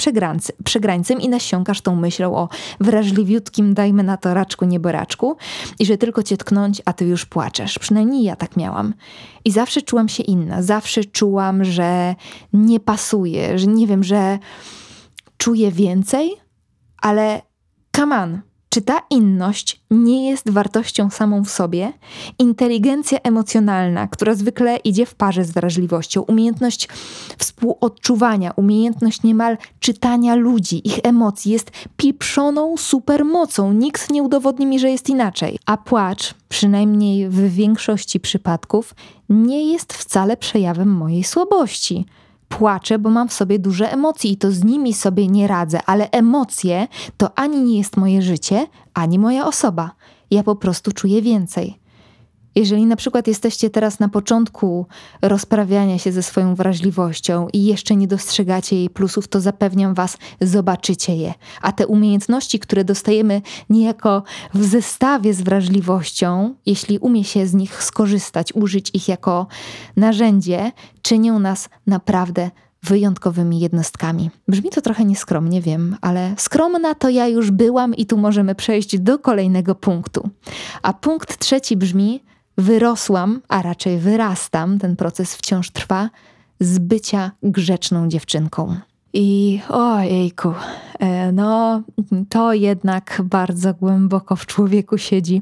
przegrańcem 0.63 1.21
i 1.21 1.29
nasiąkasz 1.29 1.81
tą 1.81 1.95
myślą 1.95 2.36
o 2.36 2.50
wrażliwiutkim, 2.79 3.74
dajmy 3.74 4.03
na 4.03 4.17
to 4.17 4.33
raczku, 4.33 4.65
nieboraczku 4.65 5.38
i 5.79 5.86
że 5.86 5.98
tylko 5.98 6.24
cię 6.24 6.38
tknąć, 6.38 6.81
a 6.86 6.93
ty 6.93 7.05
już 7.05 7.25
płaczesz. 7.25 7.79
Przynajmniej 7.79 8.24
ja 8.24 8.36
tak 8.36 8.57
miałam. 8.57 8.93
I 9.45 9.51
zawsze 9.51 9.81
czułam 9.81 10.09
się 10.09 10.24
inna. 10.24 10.63
Zawsze 10.63 11.03
czułam, 11.03 11.63
że 11.63 12.15
nie 12.53 12.79
pasuje, 12.79 13.59
że 13.59 13.67
nie 13.67 13.88
wiem, 13.88 14.03
że 14.03 14.39
czuję 15.38 15.71
więcej, 15.71 16.31
ale 17.01 17.41
Come 17.95 18.21
on. 18.21 18.41
Czy 18.69 18.81
ta 18.81 19.01
inność 19.09 19.81
nie 19.91 20.29
jest 20.29 20.50
wartością 20.50 21.09
samą 21.09 21.43
w 21.43 21.50
sobie? 21.50 21.93
Inteligencja 22.39 23.19
emocjonalna, 23.23 24.07
która 24.07 24.35
zwykle 24.35 24.77
idzie 24.77 25.05
w 25.05 25.15
parze 25.15 25.45
z 25.45 25.51
wrażliwością, 25.51 26.21
umiejętność 26.21 26.88
współodczuwania, 27.38 28.51
umiejętność 28.55 29.23
niemal 29.23 29.57
czytania 29.79 30.35
ludzi, 30.35 30.88
ich 30.88 31.00
emocji 31.03 31.51
jest 31.51 31.71
pieprzoną 31.97 32.77
supermocą. 32.77 33.73
Nikt 33.73 34.12
nie 34.12 34.23
udowodni 34.23 34.65
mi, 34.65 34.79
że 34.79 34.89
jest 34.89 35.09
inaczej. 35.09 35.59
A 35.65 35.77
płacz, 35.77 36.33
przynajmniej 36.50 37.29
w 37.29 37.53
większości 37.53 38.19
przypadków, 38.19 38.95
nie 39.29 39.71
jest 39.71 39.93
wcale 39.93 40.38
przejawem 40.38 40.89
mojej 40.89 41.23
słabości 41.23 42.05
płaczę, 42.57 43.00
bo 43.00 43.10
mam 43.10 43.29
w 43.29 43.33
sobie 43.33 43.60
duże 43.60 43.91
emocje 43.91 44.31
i 44.31 44.38
to 44.38 44.51
z 44.51 44.63
nimi 44.63 44.93
sobie 44.93 45.27
nie 45.27 45.48
radzę, 45.48 45.79
ale 45.86 46.10
emocje 46.12 46.88
to 47.17 47.39
ani 47.39 47.62
nie 47.62 47.77
jest 47.77 47.98
moje 47.98 48.22
życie, 48.22 48.67
ani 48.93 49.19
moja 49.19 49.48
osoba. 49.48 49.91
Ja 50.31 50.43
po 50.43 50.55
prostu 50.55 50.91
czuję 50.91 51.22
więcej. 51.22 51.82
Jeżeli 52.55 52.86
na 52.86 52.95
przykład 52.95 53.27
jesteście 53.27 53.69
teraz 53.69 54.00
na 54.00 54.10
początku 54.10 54.86
rozprawiania 55.22 56.00
się 56.00 56.12
ze 56.12 56.24
swoją 56.24 56.55
wrażliwością 56.55 57.48
i 57.53 57.65
jeszcze 57.65 57.95
nie 57.95 58.07
dostrzegacie 58.07 58.75
jej 58.75 58.89
plusów, 58.89 59.27
to 59.27 59.41
zapewniam 59.41 59.93
Was, 59.93 60.17
zobaczycie 60.41 61.15
je. 61.15 61.33
A 61.62 61.72
te 61.72 61.88
umiejętności, 61.88 62.60
które 62.60 62.83
dostajemy 62.83 63.41
niejako 63.69 64.24
w 64.53 64.63
zestawie 64.63 65.33
z 65.33 65.41
wrażliwością, 65.41 66.55
jeśli 66.65 67.00
umie 67.00 67.24
się 67.24 67.48
z 67.48 67.53
nich 67.53 67.83
skorzystać, 67.83 68.53
użyć 68.53 68.91
ich 68.93 69.07
jako 69.07 69.48
narzędzie, 69.95 70.72
czynią 71.01 71.39
nas 71.39 71.69
naprawdę 71.88 72.51
wyjątkowymi 72.83 73.60
jednostkami. 73.60 74.29
Brzmi 74.48 74.69
to 74.69 74.81
trochę 74.81 75.05
nieskromnie, 75.05 75.62
wiem, 75.62 75.98
ale 76.01 76.33
skromna 76.38 76.95
to 76.95 77.10
ja 77.10 77.27
już 77.27 77.51
byłam 77.51 77.95
i 77.95 78.05
tu 78.05 78.17
możemy 78.17 78.55
przejść 78.55 79.00
do 79.00 79.19
kolejnego 79.19 79.75
punktu. 79.75 80.29
A 80.81 80.93
punkt 80.93 81.38
trzeci 81.38 81.77
brzmi: 81.77 82.24
wyrosłam, 82.57 83.41
a 83.48 83.62
raczej 83.62 84.00
wyrastam, 84.00 84.79
ten 84.79 84.95
proces 84.95 85.36
wciąż 85.36 85.69
trwa, 85.69 86.10
z 86.60 86.79
bycia 86.79 87.31
grzeczną 87.43 88.07
dziewczynką. 88.07 88.75
I 89.13 89.60
ojejku, 89.69 90.53
e, 91.00 91.31
no 91.31 91.81
to 92.29 92.53
jednak 92.53 93.22
bardzo 93.24 93.74
głęboko 93.74 94.36
w 94.36 94.45
człowieku 94.45 94.98
siedzi. 94.98 95.41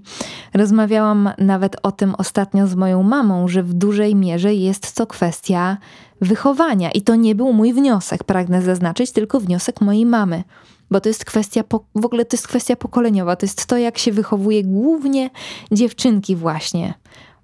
Rozmawiałam 0.54 1.30
nawet 1.38 1.78
o 1.84 1.92
tym 1.92 2.16
ostatnio 2.16 2.68
z 2.68 2.76
moją 2.76 3.04
mamą, 3.04 3.48
że 3.48 3.64
w 3.64 3.74
dużej 3.74 4.16
mierze 4.16 4.54
jest 4.54 4.96
to 4.96 5.08
kwestia 5.08 5.78
wychowania. 6.22 6.92
I 6.92 7.02
to 7.02 7.16
nie 7.16 7.36
był 7.36 7.54
mój 7.54 7.74
wniosek, 7.74 8.24
pragnę 8.24 8.62
zaznaczyć, 8.62 9.12
tylko 9.12 9.40
wniosek 9.40 9.82
mojej 9.82 10.06
mamy. 10.06 10.44
Bo 10.92 11.02
to 11.02 11.10
jest 11.10 11.26
kwestia, 11.26 11.64
w 11.96 12.06
ogóle 12.06 12.26
to 12.26 12.38
jest 12.38 12.48
kwestia 12.48 12.76
pokoleniowa. 12.76 13.36
To 13.36 13.46
jest 13.46 13.66
to, 13.66 13.78
jak 13.78 13.98
się 13.98 14.12
wychowuje 14.12 14.64
głównie 14.64 15.30
dziewczynki 15.72 16.36
właśnie. 16.36 16.94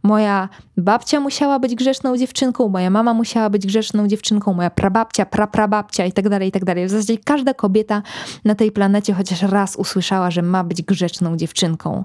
Moja 0.04 0.50
babcia 0.78 1.20
musiała 1.20 1.60
być 1.60 1.76
grzeczną 1.76 2.18
dziewczynką, 2.18 2.70
moja 2.70 2.90
mama 2.90 3.14
musiała 3.14 3.50
być 3.50 3.68
grzeczną 3.68 4.08
dziewczynką, 4.08 4.54
moja 4.54 4.70
prababcia, 4.70 5.26
praprababcia 5.26 6.06
i 6.06 6.12
tak 6.12 6.30
dalej, 6.30 6.50
i 6.50 6.52
tak 6.52 6.66
dalej. 6.66 6.88
W 6.88 6.90
zasadzie 6.90 7.18
każda 7.18 7.54
kobieta 7.54 8.02
na 8.46 8.56
tej 8.56 8.72
planecie 8.72 9.14
chociaż 9.14 9.42
raz 9.42 9.76
usłyszała, 9.76 10.32
że 10.32 10.42
ma 10.42 10.64
być 10.64 10.82
grzeczną 10.82 11.38
dziewczynką. 11.38 12.04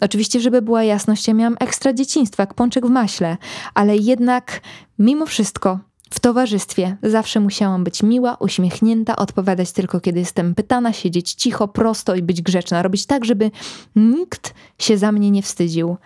Oczywiście, 0.00 0.40
żeby 0.40 0.62
była 0.62 0.84
jasność, 0.84 1.28
ja 1.28 1.34
miałam 1.34 1.56
ekstra 1.60 1.92
dzieciństwo, 1.92 2.42
jak 2.42 2.54
pączek 2.54 2.86
w 2.86 2.90
maśle, 2.90 3.36
ale 3.74 3.96
jednak 3.96 4.60
mimo 4.98 5.26
wszystko 5.26 5.78
w 6.12 6.20
towarzystwie 6.20 6.96
zawsze 7.02 7.40
musiałam 7.40 7.84
być 7.84 8.02
miła, 8.02 8.36
uśmiechnięta, 8.40 9.16
odpowiadać 9.16 9.72
tylko 9.72 10.00
kiedy 10.00 10.18
jestem 10.18 10.54
pytana, 10.54 10.92
siedzieć 10.92 11.34
cicho, 11.34 11.68
prosto 11.68 12.14
i 12.14 12.22
być 12.22 12.42
grzeczna. 12.42 12.82
Robić 12.82 13.06
tak, 13.06 13.24
żeby 13.24 13.50
nikt 13.96 14.54
się 14.78 14.98
za 14.98 15.12
mnie 15.12 15.30
nie 15.30 15.42
wstydził. 15.42 15.96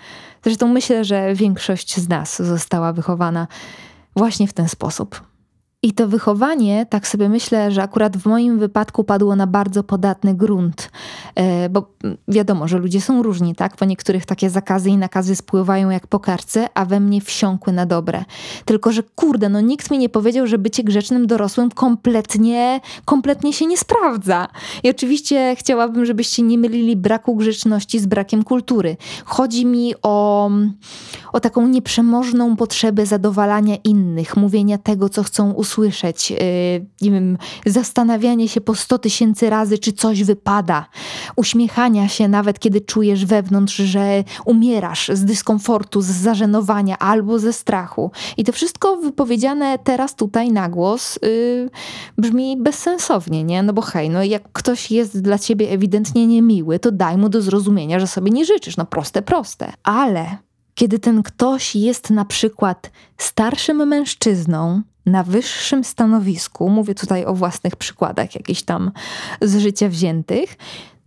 Zresztą 0.44 0.68
myślę, 0.68 1.04
że 1.04 1.34
większość 1.34 1.96
z 1.96 2.08
nas 2.08 2.42
została 2.42 2.92
wychowana 2.92 3.46
właśnie 4.16 4.48
w 4.48 4.52
ten 4.52 4.68
sposób. 4.68 5.20
I 5.82 5.92
to 5.92 6.08
wychowanie, 6.08 6.86
tak 6.86 7.08
sobie 7.08 7.28
myślę, 7.28 7.70
że 7.70 7.82
akurat 7.82 8.16
w 8.16 8.26
moim 8.26 8.58
wypadku 8.58 9.04
padło 9.04 9.36
na 9.36 9.46
bardzo 9.46 9.82
podatny 9.82 10.34
grunt, 10.34 10.90
bo 11.70 11.94
wiadomo, 12.28 12.68
że 12.68 12.78
ludzie 12.78 13.00
są 13.00 13.22
różni, 13.22 13.54
tak? 13.54 13.76
Po 13.76 13.84
niektórych 13.84 14.26
takie 14.26 14.50
zakazy 14.50 14.90
i 14.90 14.96
nakazy 14.96 15.36
spływają 15.36 15.90
jak 15.90 16.06
po 16.06 16.20
karce, 16.20 16.68
a 16.74 16.84
we 16.84 17.00
mnie 17.00 17.20
wsiąkły 17.20 17.72
na 17.72 17.86
dobre. 17.86 18.24
Tylko, 18.64 18.92
że 18.92 19.02
kurde, 19.02 19.48
no 19.48 19.60
nikt 19.60 19.90
mi 19.90 19.98
nie 19.98 20.08
powiedział, 20.08 20.46
że 20.46 20.58
bycie 20.58 20.84
grzecznym 20.84 21.26
dorosłym 21.26 21.70
kompletnie, 21.70 22.80
kompletnie 23.04 23.52
się 23.52 23.66
nie 23.66 23.76
sprawdza. 23.76 24.48
I 24.82 24.90
oczywiście 24.90 25.56
chciałabym, 25.58 26.06
żebyście 26.06 26.42
nie 26.42 26.58
mylili 26.58 26.96
braku 26.96 27.36
grzeczności 27.36 27.98
z 27.98 28.06
brakiem 28.06 28.44
kultury. 28.44 28.96
Chodzi 29.24 29.66
mi 29.66 29.94
o, 30.02 30.50
o 31.32 31.40
taką 31.40 31.68
nieprzemożną 31.68 32.56
potrzebę 32.56 33.06
zadowalania 33.06 33.76
innych, 33.84 34.36
mówienia 34.36 34.78
tego, 34.78 35.08
co 35.08 35.22
chcą 35.22 35.52
usłyszeć 35.52 36.30
yy, 36.30 36.36
nie 37.00 37.10
wiem, 37.10 37.38
zastanawianie 37.66 38.48
się 38.48 38.60
po 38.60 38.74
sto 38.74 38.98
tysięcy 38.98 39.50
razy, 39.50 39.78
czy 39.78 39.92
coś 39.92 40.24
wypada, 40.24 40.86
uśmiechania 41.36 42.08
się 42.08 42.28
nawet 42.28 42.58
kiedy 42.58 42.80
czujesz 42.80 43.26
wewnątrz, 43.26 43.76
że 43.76 44.24
umierasz 44.44 45.10
z 45.14 45.24
dyskomfortu, 45.24 46.00
z 46.00 46.06
zażenowania 46.06 46.98
albo 46.98 47.38
ze 47.38 47.52
strachu. 47.52 48.10
I 48.36 48.44
to 48.44 48.52
wszystko 48.52 48.96
wypowiedziane 48.96 49.78
teraz 49.78 50.14
tutaj 50.14 50.52
na 50.52 50.68
głos 50.68 51.18
yy, 51.22 51.70
brzmi 52.18 52.56
bezsensownie, 52.56 53.44
nie? 53.44 53.62
No 53.62 53.72
bo 53.72 53.82
hej, 53.82 54.10
no 54.10 54.22
jak 54.24 54.52
ktoś 54.52 54.90
jest 54.90 55.22
dla 55.22 55.38
ciebie 55.38 55.70
ewidentnie 55.70 56.26
niemiły, 56.26 56.78
to 56.78 56.92
daj 56.92 57.16
mu 57.16 57.28
do 57.28 57.42
zrozumienia, 57.42 58.00
że 58.00 58.06
sobie 58.06 58.30
nie 58.30 58.44
życzysz. 58.44 58.76
No 58.76 58.86
proste, 58.86 59.22
proste. 59.22 59.72
Ale 59.82 60.36
kiedy 60.74 60.98
ten 60.98 61.22
ktoś 61.22 61.76
jest 61.76 62.10
na 62.10 62.24
przykład 62.24 62.90
starszym 63.18 63.88
mężczyzną, 63.88 64.82
na 65.06 65.22
wyższym 65.22 65.84
stanowisku, 65.84 66.68
mówię 66.68 66.94
tutaj 66.94 67.24
o 67.24 67.34
własnych 67.34 67.76
przykładach 67.76 68.34
jakichś 68.34 68.62
tam 68.62 68.90
z 69.42 69.58
życia 69.58 69.88
wziętych, 69.88 70.56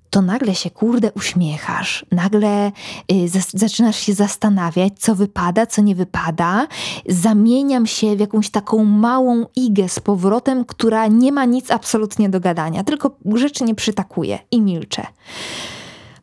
to 0.09 0.21
nagle 0.21 0.55
się 0.55 0.69
kurde 0.69 1.11
uśmiechasz, 1.11 2.05
nagle 2.11 2.71
y, 3.11 3.29
zaczynasz 3.53 3.95
się 3.95 4.13
zastanawiać, 4.13 4.93
co 4.99 5.15
wypada, 5.15 5.65
co 5.65 5.81
nie 5.81 5.95
wypada. 5.95 6.67
Zamieniam 7.09 7.85
się 7.87 8.15
w 8.15 8.19
jakąś 8.19 8.49
taką 8.49 8.83
małą 8.83 9.45
igę 9.55 9.89
z 9.89 9.99
powrotem, 9.99 10.65
która 10.65 11.07
nie 11.07 11.31
ma 11.31 11.45
nic 11.45 11.71
absolutnie 11.71 12.29
do 12.29 12.39
gadania, 12.39 12.83
tylko 12.83 13.11
grzecznie 13.25 13.75
przytakuje 13.75 14.39
i 14.51 14.61
milczę. 14.61 15.05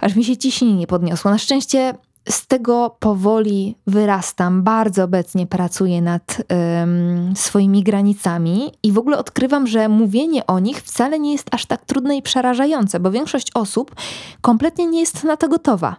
Aż 0.01 0.17
mi 0.17 0.25
się 0.25 0.37
ciśnienie 0.37 0.87
podniosło. 0.87 1.31
Na 1.31 1.39
szczęście 1.39 1.95
z 2.29 2.47
tego 2.47 2.97
powoli 3.01 3.77
wyrastam, 3.87 4.63
bardzo 4.63 5.05
obecnie 5.05 5.47
pracuję 5.47 6.03
nad 6.03 6.43
um, 6.51 7.37
swoimi 7.37 7.83
granicami 7.83 8.73
i 8.83 8.93
w 8.93 8.99
ogóle 8.99 9.19
odkrywam, 9.19 9.67
że 9.67 9.89
mówienie 9.89 10.47
o 10.47 10.59
nich 10.59 10.79
wcale 10.79 11.19
nie 11.19 11.33
jest 11.33 11.55
aż 11.55 11.67
tak 11.67 11.85
trudne 11.85 12.17
i 12.17 12.23
przerażające, 12.23 13.01
bo 13.01 13.11
większość 13.11 13.51
osób 13.55 13.95
kompletnie 14.41 14.87
nie 14.87 15.01
jest 15.01 15.25
na 15.25 15.37
to 15.37 15.49
gotowa. 15.49 15.97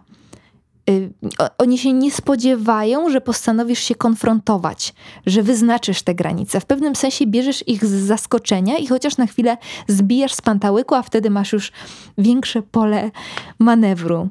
Y, 0.88 1.10
oni 1.58 1.78
się 1.78 1.92
nie 1.92 2.10
spodziewają, 2.10 3.10
że 3.10 3.20
postanowisz 3.20 3.78
się 3.78 3.94
konfrontować, 3.94 4.94
że 5.26 5.42
wyznaczysz 5.42 6.02
te 6.02 6.14
granice. 6.14 6.60
W 6.60 6.66
pewnym 6.66 6.96
sensie 6.96 7.26
bierzesz 7.26 7.68
ich 7.68 7.84
z 7.84 7.90
zaskoczenia 7.90 8.76
i 8.76 8.86
chociaż 8.86 9.16
na 9.16 9.26
chwilę 9.26 9.56
zbijasz 9.88 10.34
z 10.34 10.40
pantałyku, 10.40 10.94
a 10.94 11.02
wtedy 11.02 11.30
masz 11.30 11.52
już 11.52 11.72
większe 12.18 12.62
pole 12.62 13.10
manewru. 13.58 14.28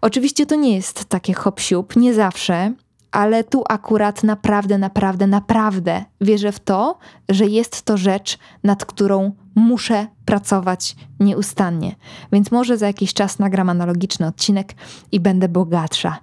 Oczywiście 0.00 0.46
to 0.46 0.54
nie 0.54 0.74
jest 0.74 1.04
takie 1.04 1.34
hop 1.34 1.60
nie 1.96 2.14
zawsze, 2.14 2.72
ale 3.12 3.44
tu 3.44 3.64
akurat 3.68 4.24
naprawdę, 4.24 4.78
naprawdę, 4.78 5.26
naprawdę 5.26 6.04
wierzę 6.20 6.52
w 6.52 6.60
to, 6.60 6.98
że 7.28 7.46
jest 7.46 7.82
to 7.82 7.96
rzecz, 7.96 8.38
nad 8.64 8.84
którą 8.84 9.32
muszę 9.54 10.06
pracować 10.24 10.96
nieustannie. 11.20 11.94
Więc 12.32 12.50
może 12.50 12.78
za 12.78 12.86
jakiś 12.86 13.14
czas 13.14 13.38
nagram 13.38 13.70
analogiczny 13.70 14.26
odcinek 14.26 14.74
i 15.12 15.20
będę 15.20 15.48
bogatsza. 15.48 16.18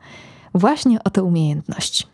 Właśnie 0.53 1.03
o 1.03 1.09
tę 1.09 1.23
umiejętność. 1.23 2.07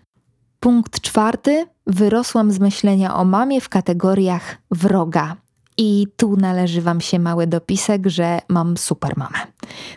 Punkt 0.59 1.01
czwarty. 1.01 1.65
Wyrosłam 1.87 2.51
z 2.51 2.59
myślenia 2.59 3.15
o 3.15 3.25
mamie 3.25 3.61
w 3.61 3.69
kategoriach 3.69 4.57
wroga. 4.71 5.35
I 5.77 6.07
tu 6.17 6.37
należy 6.37 6.81
Wam 6.81 7.01
się 7.01 7.19
mały 7.19 7.47
dopisek, 7.47 8.07
że 8.07 8.39
mam 8.47 8.77
super 8.77 9.17
mamę. 9.17 9.37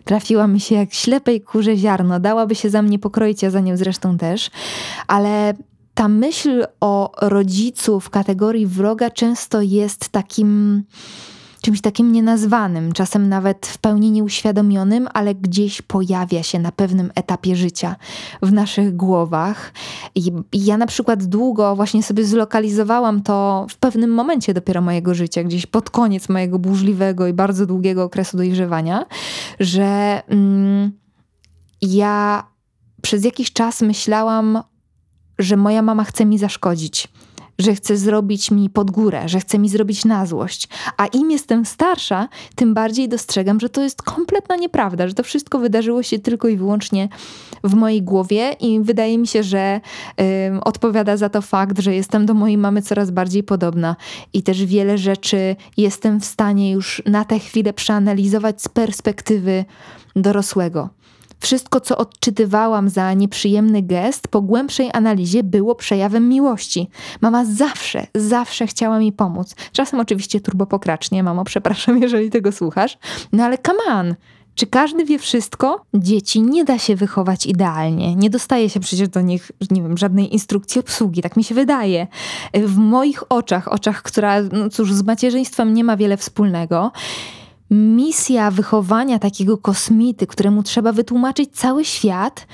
Trafiła 0.04 0.46
mi 0.46 0.60
się 0.60 0.74
jak 0.74 0.94
ślepej 0.94 1.40
kurze 1.40 1.76
ziarno, 1.76 2.20
dałaby 2.20 2.54
się 2.54 2.70
za 2.70 2.82
mnie 2.82 2.98
pokroić, 2.98 3.42
ja 3.42 3.50
za 3.50 3.60
nią 3.60 3.76
zresztą 3.76 4.18
też, 4.18 4.50
ale 5.06 5.54
ta 5.94 6.08
myśl 6.08 6.66
o 6.80 7.12
rodzicu 7.20 8.00
w 8.00 8.10
kategorii 8.10 8.66
wroga 8.66 9.10
często 9.10 9.62
jest 9.62 10.08
takim 10.08 10.82
czymś 11.64 11.80
takim 11.80 12.12
nienazwanym, 12.12 12.92
czasem 12.92 13.28
nawet 13.28 13.66
w 13.66 13.78
pełni 13.78 14.10
nieuświadomionym, 14.10 15.08
ale 15.14 15.34
gdzieś 15.34 15.82
pojawia 15.82 16.42
się 16.42 16.58
na 16.58 16.72
pewnym 16.72 17.10
etapie 17.14 17.56
życia 17.56 17.96
w 18.42 18.52
naszych 18.52 18.96
głowach. 18.96 19.72
I 20.14 20.32
ja 20.52 20.76
na 20.76 20.86
przykład 20.86 21.24
długo 21.24 21.76
właśnie 21.76 22.02
sobie 22.02 22.24
zlokalizowałam 22.24 23.22
to 23.22 23.66
w 23.70 23.76
pewnym 23.76 24.10
momencie 24.10 24.54
dopiero 24.54 24.80
mojego 24.80 25.14
życia, 25.14 25.44
gdzieś 25.44 25.66
pod 25.66 25.90
koniec 25.90 26.28
mojego 26.28 26.58
burzliwego 26.58 27.26
i 27.26 27.32
bardzo 27.32 27.66
długiego 27.66 28.02
okresu 28.02 28.36
dojrzewania, 28.36 29.06
że 29.60 30.22
mm, 30.28 30.92
ja 31.82 32.44
przez 33.02 33.24
jakiś 33.24 33.52
czas 33.52 33.82
myślałam, 33.82 34.62
że 35.38 35.56
moja 35.56 35.82
mama 35.82 36.04
chce 36.04 36.24
mi 36.24 36.38
zaszkodzić 36.38 37.08
że 37.58 37.74
chce 37.74 37.96
zrobić 37.96 38.50
mi 38.50 38.70
pod 38.70 38.90
górę, 38.90 39.28
że 39.28 39.40
chce 39.40 39.58
mi 39.58 39.68
zrobić 39.68 40.04
na 40.04 40.26
złość. 40.26 40.68
A 40.96 41.06
im 41.06 41.30
jestem 41.30 41.64
starsza, 41.64 42.28
tym 42.54 42.74
bardziej 42.74 43.08
dostrzegam, 43.08 43.60
że 43.60 43.68
to 43.68 43.82
jest 43.82 44.02
kompletna 44.02 44.56
nieprawda, 44.56 45.08
że 45.08 45.14
to 45.14 45.22
wszystko 45.22 45.58
wydarzyło 45.58 46.02
się 46.02 46.18
tylko 46.18 46.48
i 46.48 46.56
wyłącznie 46.56 47.08
w 47.64 47.74
mojej 47.74 48.02
głowie 48.02 48.56
i 48.60 48.80
wydaje 48.80 49.18
mi 49.18 49.26
się, 49.26 49.42
że 49.42 49.80
odpowiada 50.64 51.16
za 51.16 51.28
to 51.28 51.42
fakt, 51.42 51.78
że 51.78 51.94
jestem 51.94 52.26
do 52.26 52.34
mojej 52.34 52.58
mamy 52.58 52.82
coraz 52.82 53.10
bardziej 53.10 53.42
podobna 53.42 53.96
i 54.32 54.42
też 54.42 54.64
wiele 54.64 54.98
rzeczy 54.98 55.56
jestem 55.76 56.20
w 56.20 56.24
stanie 56.24 56.72
już 56.72 57.02
na 57.06 57.24
tę 57.24 57.38
chwilę 57.38 57.72
przeanalizować 57.72 58.62
z 58.62 58.68
perspektywy 58.68 59.64
dorosłego. 60.16 60.88
Wszystko, 61.44 61.80
co 61.80 61.96
odczytywałam 61.96 62.88
za 62.88 63.14
nieprzyjemny 63.14 63.82
gest, 63.82 64.28
po 64.28 64.42
głębszej 64.42 64.90
analizie 64.92 65.42
było 65.42 65.74
przejawem 65.74 66.28
miłości. 66.28 66.88
Mama 67.20 67.44
zawsze, 67.44 68.06
zawsze 68.14 68.66
chciała 68.66 68.98
mi 68.98 69.12
pomóc. 69.12 69.54
Czasem 69.72 70.00
oczywiście 70.00 70.40
turbopokracznie, 70.40 71.22
mamo, 71.22 71.44
przepraszam, 71.54 72.02
jeżeli 72.02 72.30
tego 72.30 72.52
słuchasz, 72.52 72.98
no 73.32 73.44
ale 73.44 73.58
come 73.58 73.98
on, 73.98 74.14
czy 74.54 74.66
każdy 74.66 75.04
wie 75.04 75.18
wszystko? 75.18 75.84
Dzieci 75.94 76.42
nie 76.42 76.64
da 76.64 76.78
się 76.78 76.96
wychować 76.96 77.46
idealnie. 77.46 78.16
Nie 78.16 78.30
dostaje 78.30 78.70
się 78.70 78.80
przecież 78.80 79.08
do 79.08 79.20
nich, 79.20 79.52
nie 79.70 79.82
wiem, 79.82 79.98
żadnej 79.98 80.32
instrukcji 80.32 80.80
obsługi, 80.80 81.22
tak 81.22 81.36
mi 81.36 81.44
się 81.44 81.54
wydaje. 81.54 82.06
W 82.54 82.76
moich 82.76 83.32
oczach, 83.32 83.68
oczach, 83.68 84.02
która, 84.02 84.42
no 84.42 84.68
cóż, 84.68 84.92
z 84.92 85.02
macierzyństwem 85.02 85.74
nie 85.74 85.84
ma 85.84 85.96
wiele 85.96 86.16
wspólnego, 86.16 86.92
misja 87.74 88.50
wychowania 88.50 89.18
takiego 89.18 89.58
kosmity, 89.58 90.26
któremu 90.26 90.62
trzeba 90.62 90.92
wytłumaczyć 90.92 91.50
cały 91.52 91.84
świat, 91.84 92.46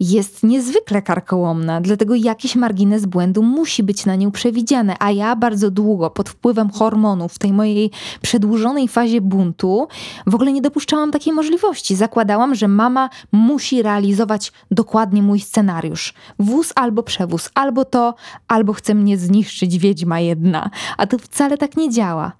jest 0.00 0.42
niezwykle 0.42 1.02
karkołomna, 1.02 1.80
dlatego 1.80 2.14
jakiś 2.14 2.56
margines 2.56 3.06
błędu 3.06 3.42
musi 3.42 3.82
być 3.82 4.06
na 4.06 4.16
nią 4.16 4.30
przewidziany, 4.30 4.94
a 4.98 5.10
ja 5.10 5.36
bardzo 5.36 5.70
długo 5.70 6.10
pod 6.10 6.28
wpływem 6.28 6.70
hormonów 6.70 7.32
w 7.32 7.38
tej 7.38 7.52
mojej 7.52 7.90
przedłużonej 8.22 8.88
fazie 8.88 9.20
buntu 9.20 9.88
w 10.26 10.34
ogóle 10.34 10.52
nie 10.52 10.62
dopuszczałam 10.62 11.10
takiej 11.10 11.32
możliwości. 11.32 11.96
Zakładałam, 11.96 12.54
że 12.54 12.68
mama 12.68 13.10
musi 13.32 13.82
realizować 13.82 14.52
dokładnie 14.70 15.22
mój 15.22 15.40
scenariusz. 15.40 16.14
Wóz 16.38 16.72
albo 16.76 17.02
przewóz, 17.02 17.50
albo 17.54 17.84
to, 17.84 18.14
albo 18.48 18.72
chce 18.72 18.94
mnie 18.94 19.18
zniszczyć 19.18 19.78
wiedźma 19.78 20.20
jedna. 20.20 20.70
A 20.96 21.06
to 21.06 21.18
wcale 21.18 21.58
tak 21.58 21.76
nie 21.76 21.90
działa. 21.90 22.32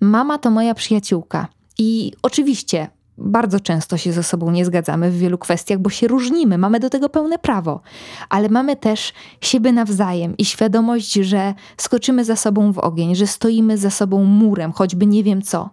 Mama 0.00 0.38
to 0.38 0.50
moja 0.50 0.74
przyjaciółka. 0.74 1.57
I 1.78 2.12
oczywiście 2.22 2.88
bardzo 3.18 3.60
często 3.60 3.96
się 3.96 4.12
ze 4.12 4.22
sobą 4.22 4.50
nie 4.50 4.64
zgadzamy 4.64 5.10
w 5.10 5.18
wielu 5.18 5.38
kwestiach, 5.38 5.78
bo 5.78 5.90
się 5.90 6.08
różnimy, 6.08 6.58
mamy 6.58 6.80
do 6.80 6.90
tego 6.90 7.08
pełne 7.08 7.38
prawo, 7.38 7.80
ale 8.28 8.48
mamy 8.48 8.76
też 8.76 9.12
siebie 9.40 9.72
nawzajem 9.72 10.36
i 10.36 10.44
świadomość, 10.44 11.12
że 11.12 11.54
skoczymy 11.76 12.24
za 12.24 12.36
sobą 12.36 12.72
w 12.72 12.78
ogień, 12.78 13.14
że 13.14 13.26
stoimy 13.26 13.78
za 13.78 13.90
sobą 13.90 14.24
murem, 14.24 14.72
choćby 14.72 15.06
nie 15.06 15.24
wiem 15.24 15.42
co. 15.42 15.70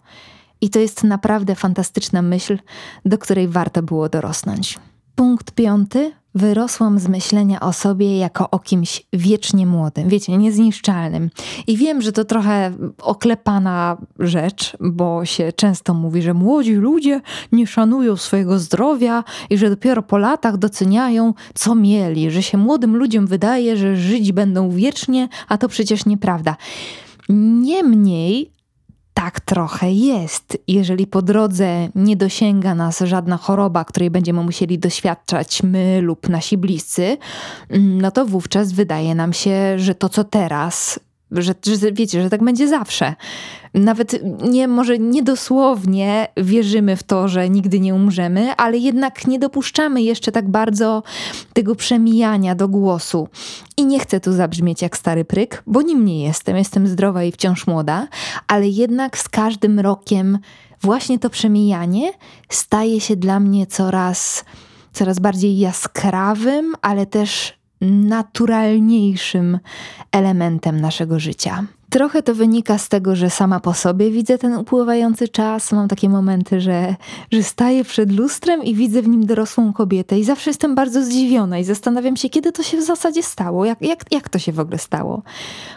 I 0.60 0.70
to 0.70 0.78
jest 0.78 1.04
naprawdę 1.04 1.54
fantastyczna 1.54 2.22
myśl, 2.22 2.58
do 3.04 3.18
której 3.18 3.48
warto 3.48 3.82
było 3.82 4.08
dorosnąć. 4.08 4.78
Punkt 5.14 5.50
piąty 5.50 6.12
wyrosłam 6.36 6.98
z 6.98 7.08
myślenia 7.08 7.60
o 7.60 7.72
sobie 7.72 8.18
jako 8.18 8.50
o 8.50 8.58
kimś 8.58 9.02
wiecznie 9.12 9.66
młodym, 9.66 10.08
wiecie, 10.08 10.36
niezniszczalnym. 10.36 11.30
I 11.66 11.76
wiem, 11.76 12.02
że 12.02 12.12
to 12.12 12.24
trochę 12.24 12.72
oklepana 13.02 13.96
rzecz, 14.18 14.76
bo 14.80 15.24
się 15.24 15.52
często 15.52 15.94
mówi, 15.94 16.22
że 16.22 16.34
młodzi 16.34 16.74
ludzie 16.74 17.20
nie 17.52 17.66
szanują 17.66 18.16
swojego 18.16 18.58
zdrowia 18.58 19.24
i 19.50 19.58
że 19.58 19.70
dopiero 19.70 20.02
po 20.02 20.18
latach 20.18 20.56
doceniają, 20.56 21.34
co 21.54 21.74
mieli, 21.74 22.30
że 22.30 22.42
się 22.42 22.58
młodym 22.58 22.96
ludziom 22.96 23.26
wydaje, 23.26 23.76
że 23.76 23.96
żyć 23.96 24.32
będą 24.32 24.70
wiecznie, 24.70 25.28
a 25.48 25.58
to 25.58 25.68
przecież 25.68 26.06
nieprawda. 26.06 26.56
Niemniej 27.28 28.55
tak 29.16 29.40
trochę 29.40 29.92
jest. 29.92 30.58
Jeżeli 30.68 31.06
po 31.06 31.22
drodze 31.22 31.88
nie 31.94 32.16
dosięga 32.16 32.74
nas 32.74 33.00
żadna 33.00 33.36
choroba, 33.36 33.84
której 33.84 34.10
będziemy 34.10 34.42
musieli 34.42 34.78
doświadczać 34.78 35.62
my 35.62 36.00
lub 36.00 36.28
nasi 36.28 36.58
bliscy, 36.58 37.18
mm, 37.70 38.00
no 38.00 38.10
to 38.10 38.26
wówczas 38.26 38.72
wydaje 38.72 39.14
nam 39.14 39.32
się, 39.32 39.78
że 39.78 39.94
to, 39.94 40.08
co 40.08 40.24
teraz 40.24 41.00
że, 41.30 41.54
że 41.80 41.92
wiecie, 41.92 42.22
że 42.22 42.30
tak 42.30 42.44
będzie 42.44 42.68
zawsze. 42.68 43.14
Nawet 43.74 44.20
nie, 44.50 44.68
może 44.68 44.98
niedosłownie 44.98 46.28
wierzymy 46.36 46.96
w 46.96 47.02
to, 47.02 47.28
że 47.28 47.50
nigdy 47.50 47.80
nie 47.80 47.94
umrzemy, 47.94 48.56
ale 48.56 48.78
jednak 48.78 49.26
nie 49.26 49.38
dopuszczamy 49.38 50.02
jeszcze 50.02 50.32
tak 50.32 50.48
bardzo 50.48 51.02
tego 51.52 51.74
przemijania 51.74 52.54
do 52.54 52.68
głosu. 52.68 53.28
I 53.76 53.86
nie 53.86 53.98
chcę 54.00 54.20
tu 54.20 54.32
zabrzmieć 54.32 54.82
jak 54.82 54.96
stary 54.96 55.24
pryk, 55.24 55.62
bo 55.66 55.82
nim 55.82 56.04
nie 56.04 56.24
jestem, 56.24 56.56
jestem 56.56 56.86
zdrowa 56.86 57.24
i 57.24 57.32
wciąż 57.32 57.66
młoda, 57.66 58.08
ale 58.46 58.68
jednak 58.68 59.18
z 59.18 59.28
każdym 59.28 59.80
rokiem 59.80 60.38
właśnie 60.82 61.18
to 61.18 61.30
przemijanie 61.30 62.12
staje 62.48 63.00
się 63.00 63.16
dla 63.16 63.40
mnie 63.40 63.66
coraz, 63.66 64.44
coraz 64.92 65.18
bardziej 65.18 65.58
jaskrawym, 65.58 66.74
ale 66.82 67.06
też 67.06 67.52
naturalniejszym 67.80 69.58
elementem 70.12 70.80
naszego 70.80 71.18
życia. 71.18 71.64
Trochę 71.90 72.22
to 72.22 72.34
wynika 72.34 72.78
z 72.78 72.88
tego, 72.88 73.16
że 73.16 73.30
sama 73.30 73.60
po 73.60 73.74
sobie 73.74 74.10
widzę 74.10 74.38
ten 74.38 74.54
upływający 74.54 75.28
czas. 75.28 75.72
Mam 75.72 75.88
takie 75.88 76.08
momenty, 76.08 76.60
że, 76.60 76.96
że 77.32 77.42
staję 77.42 77.84
przed 77.84 78.12
lustrem 78.12 78.64
i 78.64 78.74
widzę 78.74 79.02
w 79.02 79.08
nim 79.08 79.26
dorosłą 79.26 79.72
kobietę, 79.72 80.18
i 80.18 80.24
zawsze 80.24 80.50
jestem 80.50 80.74
bardzo 80.74 81.04
zdziwiona 81.04 81.58
i 81.58 81.64
zastanawiam 81.64 82.16
się, 82.16 82.28
kiedy 82.28 82.52
to 82.52 82.62
się 82.62 82.76
w 82.76 82.84
zasadzie 82.84 83.22
stało, 83.22 83.64
jak, 83.64 83.82
jak, 83.82 84.12
jak 84.12 84.28
to 84.28 84.38
się 84.38 84.52
w 84.52 84.60
ogóle 84.60 84.78
stało. 84.78 85.22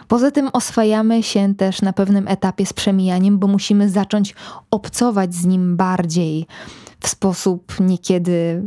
Poza 0.08 0.30
tym 0.30 0.50
oswajamy 0.52 1.22
się 1.22 1.54
też 1.54 1.82
na 1.82 1.92
pewnym 1.92 2.28
etapie 2.28 2.66
z 2.66 2.72
przemijaniem, 2.72 3.38
bo 3.38 3.46
musimy 3.46 3.88
zacząć 3.88 4.34
obcować 4.70 5.34
z 5.34 5.46
nim 5.46 5.76
bardziej 5.76 6.46
w 7.00 7.08
sposób 7.08 7.80
niekiedy 7.80 8.62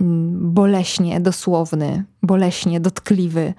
boleśnie 0.00 1.20
dosłowny, 1.20 2.04
boleśnie 2.22 2.80
dotkliwy. 2.80 3.54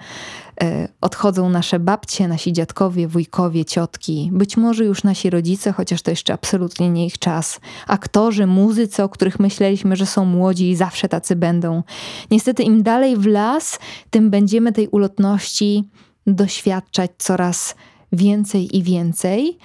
E, 0.62 0.88
odchodzą 1.02 1.50
nasze 1.50 1.80
babcie, 1.80 2.28
nasi 2.28 2.54
dziadkowie, 2.54 3.08
wujkowie, 3.08 3.66
ciotki, 3.66 4.30
być 4.34 4.58
może 4.58 4.86
już 4.86 5.04
nasi 5.04 5.30
rodzice, 5.30 5.72
chociaż 5.72 6.02
to 6.02 6.12
jeszcze 6.12 6.34
absolutnie 6.34 6.90
nie 6.90 7.06
ich 7.06 7.18
czas. 7.18 7.60
Aktorzy, 7.88 8.48
muzycy, 8.48 9.04
o 9.04 9.10
których 9.10 9.40
myśleliśmy, 9.40 9.96
że 9.96 10.06
są 10.06 10.26
młodzi 10.26 10.70
i 10.70 10.76
zawsze 10.76 11.10
tacy 11.10 11.36
będą. 11.36 11.84
Niestety, 12.32 12.64
im 12.64 12.84
dalej 12.84 13.18
w 13.18 13.26
las, 13.26 13.80
tym 14.10 14.30
będziemy 14.30 14.72
tej 14.72 14.88
ulotności 14.88 15.90
doświadczać 16.28 17.12
coraz 17.18 17.76
więcej 18.12 18.78
i 18.78 18.84
więcej. 18.84 19.58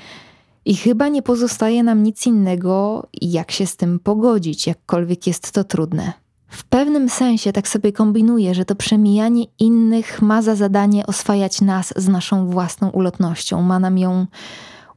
I 0.64 0.76
chyba 0.76 1.08
nie 1.08 1.22
pozostaje 1.22 1.82
nam 1.82 2.02
nic 2.02 2.26
innego, 2.26 3.06
jak 3.22 3.50
się 3.50 3.66
z 3.66 3.76
tym 3.76 3.98
pogodzić, 3.98 4.66
jakkolwiek 4.66 5.26
jest 5.26 5.52
to 5.52 5.64
trudne. 5.64 6.23
W 6.54 6.64
pewnym 6.64 7.08
sensie 7.08 7.52
tak 7.52 7.68
sobie 7.68 7.92
kombinuję, 7.92 8.54
że 8.54 8.64
to 8.64 8.74
przemijanie 8.74 9.44
innych 9.58 10.22
ma 10.22 10.42
za 10.42 10.54
zadanie 10.54 11.06
oswajać 11.06 11.60
nas 11.60 11.94
z 11.96 12.08
naszą 12.08 12.50
własną 12.50 12.90
ulotnością, 12.90 13.62
ma 13.62 13.78
nam 13.78 13.98
ją 13.98 14.26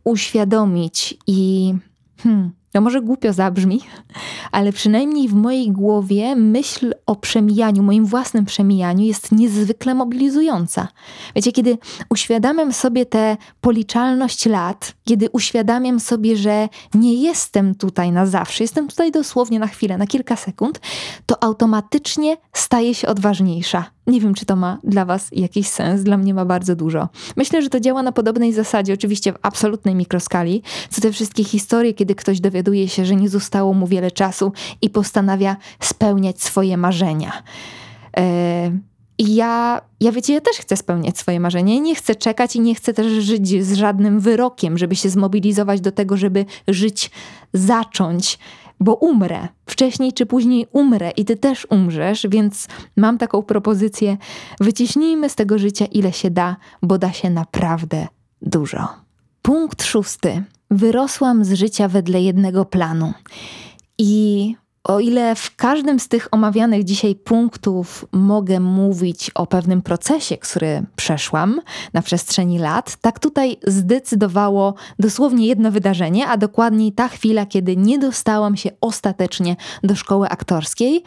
uświadomić 0.04 1.18
i 1.28 1.74
hmm, 2.18 2.52
to 2.78 2.82
może 2.82 3.02
głupio 3.02 3.34
zabrzmi, 3.34 3.82
ale 4.52 4.74
przynajmniej 4.74 5.28
w 5.28 5.34
mojej 5.34 5.72
głowie 5.72 6.36
myśl 6.36 6.94
o 7.06 7.16
przemijaniu, 7.16 7.84
moim 7.84 8.06
własnym 8.06 8.46
przemijaniu 8.46 9.06
jest 9.06 9.32
niezwykle 9.32 9.96
mobilizująca. 9.96 10.88
Wiecie, 11.36 11.52
kiedy 11.52 11.78
uświadamiam 12.10 12.74
sobie 12.74 13.06
tę 13.06 13.38
policzalność 13.62 14.46
lat, 14.46 14.94
kiedy 15.06 15.30
uświadamiam 15.30 16.00
sobie, 16.00 16.38
że 16.38 16.70
nie 16.94 17.14
jestem 17.14 17.76
tutaj 17.76 18.12
na 18.12 18.26
zawsze, 18.26 18.64
jestem 18.64 18.88
tutaj 18.88 19.12
dosłownie 19.12 19.60
na 19.60 19.68
chwilę, 19.68 19.98
na 19.98 20.08
kilka 20.08 20.36
sekund, 20.36 20.80
to 21.26 21.44
automatycznie 21.44 22.38
staję 22.54 22.96
się 22.96 23.08
odważniejsza 23.08 23.98
nie 24.08 24.22
wiem, 24.22 24.34
czy 24.34 24.46
to 24.46 24.56
ma 24.56 24.80
dla 24.84 25.06
Was 25.06 25.28
jakiś 25.32 25.68
sens, 25.68 26.04
dla 26.04 26.18
mnie 26.18 26.34
ma 26.34 26.46
bardzo 26.46 26.76
dużo. 26.76 27.10
Myślę, 27.36 27.62
że 27.62 27.70
to 27.70 27.80
działa 27.80 28.04
na 28.04 28.12
podobnej 28.12 28.54
zasadzie, 28.54 28.94
oczywiście 28.94 29.34
w 29.34 29.38
absolutnej 29.42 29.96
mikroskali, 29.96 30.62
co 30.90 31.02
te 31.02 31.12
wszystkie 31.12 31.44
historie, 31.44 31.94
kiedy 31.94 32.16
ktoś 32.16 32.40
dowiaduje 32.40 32.67
się, 32.76 33.06
że 33.06 33.16
nie 33.16 33.30
zostało 33.30 33.74
mu 33.74 33.88
wiele 33.88 34.12
czasu 34.12 34.52
i 34.82 34.90
postanawia 34.90 35.56
spełniać 35.80 36.42
swoje 36.42 36.78
marzenia. 36.78 37.44
E, 38.18 38.72
I 39.18 39.36
ja, 39.36 39.82
ja 40.00 40.12
wiecie, 40.12 40.34
ja 40.34 40.42
też 40.42 40.58
chcę 40.58 40.78
spełniać 40.78 41.18
swoje 41.18 41.40
marzenia. 41.40 41.80
Nie 41.80 41.96
chcę 41.96 42.16
czekać 42.16 42.56
i 42.56 42.60
nie 42.60 42.76
chcę 42.76 42.94
też 42.94 43.08
żyć 43.12 43.66
z 43.66 43.74
żadnym 43.74 44.20
wyrokiem, 44.20 44.78
żeby 44.78 44.96
się 44.96 45.10
zmobilizować 45.10 45.82
do 45.82 45.92
tego, 45.92 46.18
żeby 46.18 46.46
żyć, 46.68 47.12
zacząć 47.54 48.40
bo 48.80 48.96
umrę. 48.96 49.48
Wcześniej 49.66 50.14
czy 50.14 50.26
później 50.26 50.68
umrę 50.72 51.12
i 51.12 51.26
ty 51.26 51.36
też 51.36 51.68
umrzesz, 51.70 52.28
więc 52.30 52.68
mam 52.96 53.18
taką 53.18 53.44
propozycję: 53.44 54.18
wyciśnijmy 54.60 55.30
z 55.30 55.36
tego 55.36 55.58
życia 55.58 55.86
ile 55.86 56.14
się 56.14 56.32
da, 56.32 56.56
bo 56.82 56.98
da 56.98 57.12
się 57.14 57.30
naprawdę 57.30 58.08
dużo. 58.42 58.88
Punkt 59.42 59.84
szósty. 59.84 60.44
Wyrosłam 60.72 61.46
z 61.46 61.54
życia 61.54 61.88
wedle 61.88 62.22
jednego 62.22 62.66
planu. 62.66 63.14
I 63.98 64.56
o 64.88 65.00
ile 65.00 65.36
w 65.36 65.56
każdym 65.56 66.00
z 66.00 66.08
tych 66.08 66.28
omawianych 66.32 66.84
dzisiaj 66.84 67.16
punktów 67.16 68.06
mogę 68.12 68.60
mówić 68.60 69.32
o 69.36 69.48
pewnym 69.48 69.82
procesie, 69.82 70.38
który 70.38 70.84
przeszłam 70.96 71.62
na 71.94 72.02
przestrzeni 72.02 72.60
lat, 72.60 72.96
tak 73.02 73.20
tutaj 73.20 73.58
zdecydowało 73.68 74.74
dosłownie 75.00 75.48
jedno 75.48 75.72
wydarzenie, 75.72 76.28
a 76.28 76.38
dokładniej 76.38 76.92
ta 76.92 77.08
chwila, 77.08 77.46
kiedy 77.46 77.78
nie 77.78 78.00
dostałam 78.00 78.58
się 78.58 78.70
ostatecznie 78.82 79.56
do 79.84 79.96
szkoły 79.96 80.30
aktorskiej, 80.30 81.04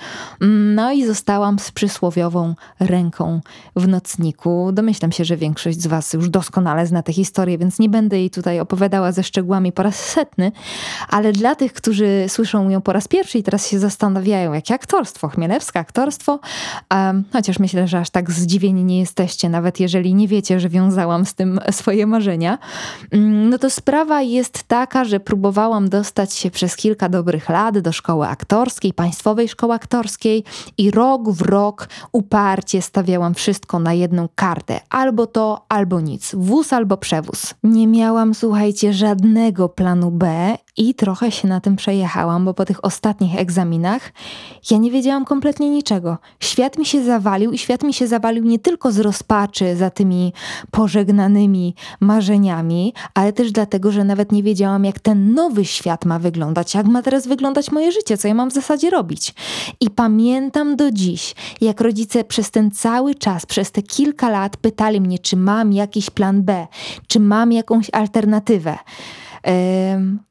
no 0.74 0.92
i 0.92 1.06
zostałam 1.06 1.58
z 1.58 1.70
przysłowiową 1.70 2.54
ręką 2.80 3.40
w 3.76 3.88
nocniku. 3.88 4.70
Domyślam 4.72 5.12
się, 5.12 5.24
że 5.24 5.36
większość 5.36 5.80
z 5.80 5.86
Was 5.86 6.12
już 6.12 6.28
doskonale 6.28 6.86
zna 6.86 7.02
tę 7.02 7.12
historię, 7.12 7.58
więc 7.58 7.78
nie 7.78 7.88
będę 7.88 8.18
jej 8.18 8.30
tutaj 8.30 8.60
opowiadała 8.60 9.12
ze 9.12 9.22
szczegółami 9.22 9.72
po 9.72 9.82
raz 9.82 9.96
setny, 9.96 10.52
ale 11.08 11.32
dla 11.32 11.54
tych, 11.54 11.72
którzy 11.72 12.24
słyszą 12.28 12.68
ją 12.68 12.80
po 12.80 12.92
raz 12.92 13.08
pierwszy 13.08 13.38
i 13.38 13.42
teraz 13.42 13.69
się 13.70 13.78
zastanawiają, 13.78 14.52
jakie 14.52 14.74
aktorstwo, 14.74 15.28
chmielewskie 15.28 15.78
aktorstwo, 15.78 16.40
um, 16.94 17.24
chociaż 17.32 17.58
myślę, 17.58 17.88
że 17.88 17.98
aż 17.98 18.10
tak 18.10 18.30
zdziwieni 18.30 18.84
nie 18.84 18.98
jesteście, 18.98 19.48
nawet 19.48 19.80
jeżeli 19.80 20.14
nie 20.14 20.28
wiecie, 20.28 20.60
że 20.60 20.68
wiązałam 20.68 21.26
z 21.26 21.34
tym 21.34 21.60
swoje 21.70 22.06
marzenia, 22.06 22.58
um, 23.12 23.48
no 23.50 23.58
to 23.58 23.70
sprawa 23.70 24.22
jest 24.22 24.62
taka, 24.62 25.04
że 25.04 25.20
próbowałam 25.20 25.88
dostać 25.88 26.34
się 26.34 26.50
przez 26.50 26.76
kilka 26.76 27.08
dobrych 27.08 27.48
lat 27.48 27.78
do 27.78 27.92
szkoły 27.92 28.26
aktorskiej, 28.26 28.92
państwowej 28.92 29.48
szkoły 29.48 29.74
aktorskiej 29.74 30.44
i 30.78 30.90
rok 30.90 31.30
w 31.30 31.42
rok 31.42 31.88
uparcie 32.12 32.82
stawiałam 32.82 33.34
wszystko 33.34 33.78
na 33.78 33.92
jedną 33.92 34.28
kartę, 34.34 34.80
albo 34.90 35.26
to, 35.26 35.66
albo 35.68 36.00
nic, 36.00 36.34
wóz 36.34 36.72
albo 36.72 36.96
przewóz. 36.96 37.54
Nie 37.62 37.86
miałam, 37.86 38.34
słuchajcie, 38.34 38.92
żadnego 38.92 39.68
planu 39.68 40.10
B 40.10 40.56
i 40.76 40.94
trochę 40.94 41.30
się 41.30 41.48
na 41.48 41.60
tym 41.60 41.76
przejechałam, 41.76 42.44
bo 42.44 42.54
po 42.54 42.64
tych 42.64 42.84
ostatnich 42.84 43.38
egzaminach 43.38 44.12
ja 44.70 44.78
nie 44.78 44.90
wiedziałam 44.90 45.24
kompletnie 45.24 45.70
niczego. 45.70 46.18
Świat 46.40 46.78
mi 46.78 46.86
się 46.86 47.04
zawalił 47.04 47.52
i 47.52 47.58
świat 47.58 47.82
mi 47.82 47.94
się 47.94 48.06
zawalił 48.06 48.44
nie 48.44 48.58
tylko 48.58 48.92
z 48.92 48.98
rozpaczy 48.98 49.76
za 49.76 49.90
tymi 49.90 50.32
pożegnanymi 50.70 51.74
marzeniami, 52.00 52.94
ale 53.14 53.32
też 53.32 53.52
dlatego, 53.52 53.92
że 53.92 54.04
nawet 54.04 54.32
nie 54.32 54.42
wiedziałam, 54.42 54.84
jak 54.84 55.00
ten 55.00 55.34
nowy 55.34 55.64
świat 55.64 56.04
ma 56.04 56.18
wyglądać, 56.18 56.74
jak 56.74 56.86
ma 56.86 57.02
teraz 57.02 57.26
wyglądać 57.26 57.70
moje 57.70 57.92
życie, 57.92 58.18
co 58.18 58.28
ja 58.28 58.34
mam 58.34 58.50
w 58.50 58.54
zasadzie 58.54 58.90
robić. 58.90 59.34
I 59.80 59.90
pamiętam 59.90 60.76
do 60.76 60.90
dziś, 60.90 61.34
jak 61.60 61.80
rodzice 61.80 62.24
przez 62.24 62.50
ten 62.50 62.70
cały 62.70 63.14
czas, 63.14 63.46
przez 63.46 63.70
te 63.70 63.82
kilka 63.82 64.30
lat 64.30 64.56
pytali 64.56 65.00
mnie, 65.00 65.18
czy 65.18 65.36
mam 65.36 65.72
jakiś 65.72 66.10
plan 66.10 66.42
B, 66.42 66.66
czy 67.06 67.20
mam 67.20 67.52
jakąś 67.52 67.90
alternatywę. 67.92 68.78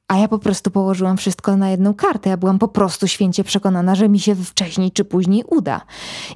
A 0.09 0.17
ja 0.17 0.27
po 0.27 0.39
prostu 0.39 0.71
położyłam 0.71 1.17
wszystko 1.17 1.57
na 1.57 1.69
jedną 1.69 1.93
kartę. 1.93 2.29
Ja 2.29 2.37
byłam 2.37 2.59
po 2.59 2.67
prostu 2.67 3.07
święcie 3.07 3.43
przekonana, 3.43 3.95
że 3.95 4.09
mi 4.09 4.19
się 4.19 4.35
wcześniej 4.35 4.91
czy 4.91 5.05
później 5.05 5.43
uda. 5.47 5.81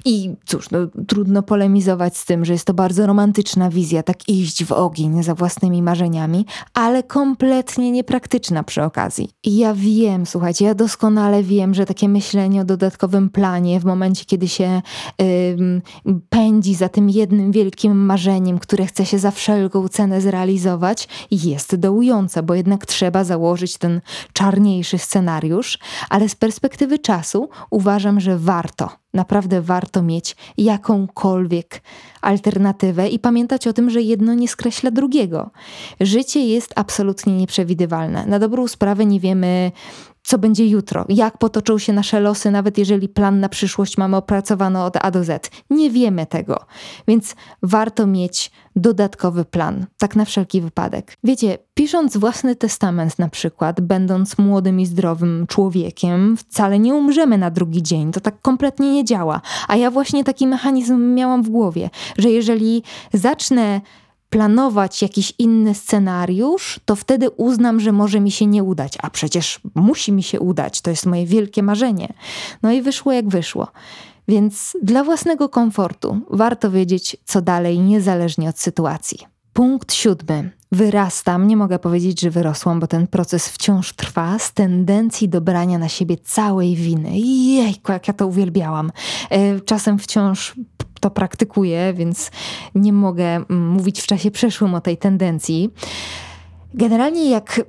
I 0.04 0.30
cóż, 0.46 0.70
no, 0.70 0.78
trudno 1.06 1.42
polemizować 1.42 2.16
z 2.16 2.24
tym, 2.24 2.44
że 2.44 2.52
jest 2.52 2.64
to 2.64 2.74
bardzo 2.74 3.06
romantyczna 3.06 3.70
wizja, 3.70 4.02
tak 4.02 4.28
iść 4.28 4.64
w 4.64 4.72
ogień 4.72 5.22
za 5.22 5.34
własnymi 5.34 5.82
marzeniami, 5.82 6.46
ale 6.74 7.02
kompletnie 7.02 7.90
niepraktyczna 7.90 8.62
przy 8.62 8.82
okazji. 8.82 9.30
I 9.44 9.56
ja 9.56 9.74
wiem, 9.74 10.26
słuchajcie, 10.26 10.64
ja 10.64 10.74
doskonale 10.74 11.42
wiem, 11.42 11.74
że 11.74 11.86
takie 11.86 12.08
myślenie 12.08 12.60
o 12.60 12.64
dodatkowym 12.64 13.30
planie 13.30 13.80
w 13.80 13.84
momencie, 13.84 14.24
kiedy 14.24 14.48
się 14.48 14.82
yy, 15.18 15.82
pędzi 16.28 16.74
za 16.74 16.88
tym 16.88 17.10
jednym 17.10 17.52
wielkim 17.52 18.06
marzeniem, 18.06 18.58
które 18.58 18.86
chce 18.86 19.06
się 19.06 19.18
za 19.18 19.30
wszelką 19.30 19.88
cenę 19.88 20.20
zrealizować, 20.20 21.08
jest 21.30 21.76
dołujące, 21.76 22.42
bo 22.42 22.54
jednak 22.54 22.86
trzeba 22.86 23.24
założyć 23.24 23.63
ten 23.72 24.00
czarniejszy 24.32 24.98
scenariusz, 24.98 25.78
ale 26.10 26.28
z 26.28 26.34
perspektywy 26.34 26.98
czasu 26.98 27.48
uważam, 27.70 28.20
że 28.20 28.38
warto, 28.38 28.90
naprawdę 29.14 29.60
warto 29.60 30.02
mieć 30.02 30.36
jakąkolwiek 30.58 31.82
alternatywę 32.20 33.08
i 33.08 33.18
pamiętać 33.18 33.66
o 33.66 33.72
tym, 33.72 33.90
że 33.90 34.02
jedno 34.02 34.34
nie 34.34 34.48
skreśla 34.48 34.90
drugiego. 34.90 35.50
Życie 36.00 36.40
jest 36.40 36.72
absolutnie 36.76 37.36
nieprzewidywalne. 37.36 38.26
Na 38.26 38.38
dobrą 38.38 38.68
sprawę 38.68 39.06
nie 39.06 39.20
wiemy, 39.20 39.72
co 40.24 40.38
będzie 40.38 40.66
jutro, 40.66 41.04
jak 41.08 41.38
potoczą 41.38 41.78
się 41.78 41.92
nasze 41.92 42.20
losy, 42.20 42.50
nawet 42.50 42.78
jeżeli 42.78 43.08
plan 43.08 43.40
na 43.40 43.48
przyszłość 43.48 43.98
mamy 43.98 44.16
opracowany 44.16 44.82
od 44.82 44.96
A 45.00 45.10
do 45.10 45.24
Z. 45.24 45.50
Nie 45.70 45.90
wiemy 45.90 46.26
tego, 46.26 46.64
więc 47.08 47.36
warto 47.62 48.06
mieć 48.06 48.50
dodatkowy 48.76 49.44
plan, 49.44 49.86
tak 49.98 50.16
na 50.16 50.24
wszelki 50.24 50.60
wypadek. 50.60 51.16
Wiecie, 51.24 51.58
pisząc 51.74 52.16
własny 52.16 52.56
testament 52.56 53.18
na 53.18 53.28
przykład, 53.28 53.80
będąc 53.80 54.38
młodym 54.38 54.80
i 54.80 54.86
zdrowym 54.86 55.46
człowiekiem, 55.48 56.36
wcale 56.36 56.78
nie 56.78 56.94
umrzemy 56.94 57.38
na 57.38 57.50
drugi 57.50 57.82
dzień. 57.82 58.12
To 58.12 58.20
tak 58.20 58.40
kompletnie 58.40 58.92
nie 58.92 59.04
działa. 59.04 59.40
A 59.68 59.76
ja 59.76 59.90
właśnie 59.90 60.24
taki 60.24 60.46
mechanizm 60.46 61.14
miałam 61.14 61.42
w 61.42 61.48
głowie, 61.48 61.90
że 62.18 62.30
jeżeli 62.30 62.82
zacznę 63.12 63.80
planować 64.34 65.02
jakiś 65.02 65.32
inny 65.38 65.74
scenariusz, 65.74 66.80
to 66.84 66.96
wtedy 66.96 67.30
uznam, 67.30 67.80
że 67.80 67.92
może 67.92 68.20
mi 68.20 68.30
się 68.30 68.46
nie 68.46 68.62
udać. 68.62 68.98
A 69.02 69.10
przecież 69.10 69.60
musi 69.74 70.12
mi 70.12 70.22
się 70.22 70.40
udać, 70.40 70.80
to 70.80 70.90
jest 70.90 71.06
moje 71.06 71.26
wielkie 71.26 71.62
marzenie. 71.62 72.12
No 72.62 72.72
i 72.72 72.82
wyszło 72.82 73.12
jak 73.12 73.28
wyszło. 73.28 73.68
Więc 74.28 74.76
dla 74.82 75.04
własnego 75.04 75.48
komfortu 75.48 76.20
warto 76.30 76.70
wiedzieć, 76.70 77.16
co 77.24 77.42
dalej, 77.42 77.78
niezależnie 77.78 78.48
od 78.48 78.58
sytuacji. 78.58 79.33
Punkt 79.54 79.92
siódmy. 79.92 80.50
Wyrastam, 80.72 81.46
nie 81.46 81.56
mogę 81.56 81.78
powiedzieć, 81.78 82.20
że 82.20 82.30
wyrosłam, 82.30 82.80
bo 82.80 82.86
ten 82.86 83.06
proces 83.06 83.48
wciąż 83.48 83.92
trwa, 83.92 84.38
z 84.38 84.52
tendencji 84.52 85.28
do 85.28 85.40
brania 85.40 85.78
na 85.78 85.88
siebie 85.88 86.16
całej 86.16 86.76
winy. 86.76 87.18
Jejku, 87.54 87.92
jak 87.92 88.08
ja 88.08 88.14
to 88.14 88.26
uwielbiałam. 88.26 88.92
E, 89.30 89.60
czasem 89.60 89.98
wciąż 89.98 90.54
to 91.00 91.10
praktykuję, 91.10 91.94
więc 91.96 92.30
nie 92.74 92.92
mogę 92.92 93.24
mm, 93.24 93.68
mówić 93.68 94.00
w 94.00 94.06
czasie 94.06 94.30
przeszłym 94.30 94.74
o 94.74 94.80
tej 94.80 94.96
tendencji. 94.96 95.70
Generalnie 96.74 97.30
jak 97.30 97.60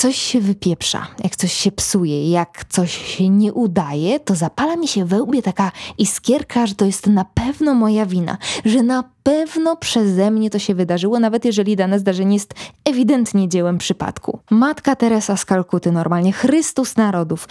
coś 0.00 0.16
się 0.16 0.40
wypieprza, 0.40 1.06
jak 1.24 1.36
coś 1.36 1.52
się 1.52 1.72
psuje, 1.72 2.30
jak 2.30 2.64
coś 2.68 3.16
się 3.16 3.28
nie 3.28 3.52
udaje, 3.52 4.20
to 4.20 4.34
zapala 4.34 4.76
mi 4.76 4.88
się 4.88 5.04
we 5.04 5.22
łbie 5.22 5.42
taka 5.42 5.72
iskierka, 5.98 6.66
że 6.66 6.74
to 6.74 6.84
jest 6.84 7.06
na 7.06 7.24
pewno 7.24 7.74
moja 7.74 8.06
wina, 8.06 8.38
że 8.64 8.82
na 8.82 9.04
pewno 9.22 9.76
przeze 9.76 10.30
mnie 10.30 10.50
to 10.50 10.58
się 10.58 10.74
wydarzyło, 10.74 11.20
nawet 11.20 11.44
jeżeli 11.44 11.76
dane 11.76 11.98
zdarzenie 11.98 12.34
jest 12.34 12.54
ewidentnie 12.84 13.48
dziełem 13.48 13.78
przypadku. 13.78 14.38
Matka 14.50 14.96
Teresa 14.96 15.36
z 15.36 15.44
Kalkuty, 15.44 15.92
normalnie 15.92 16.32
Chrystus 16.32 16.96
narodów. 16.96 17.48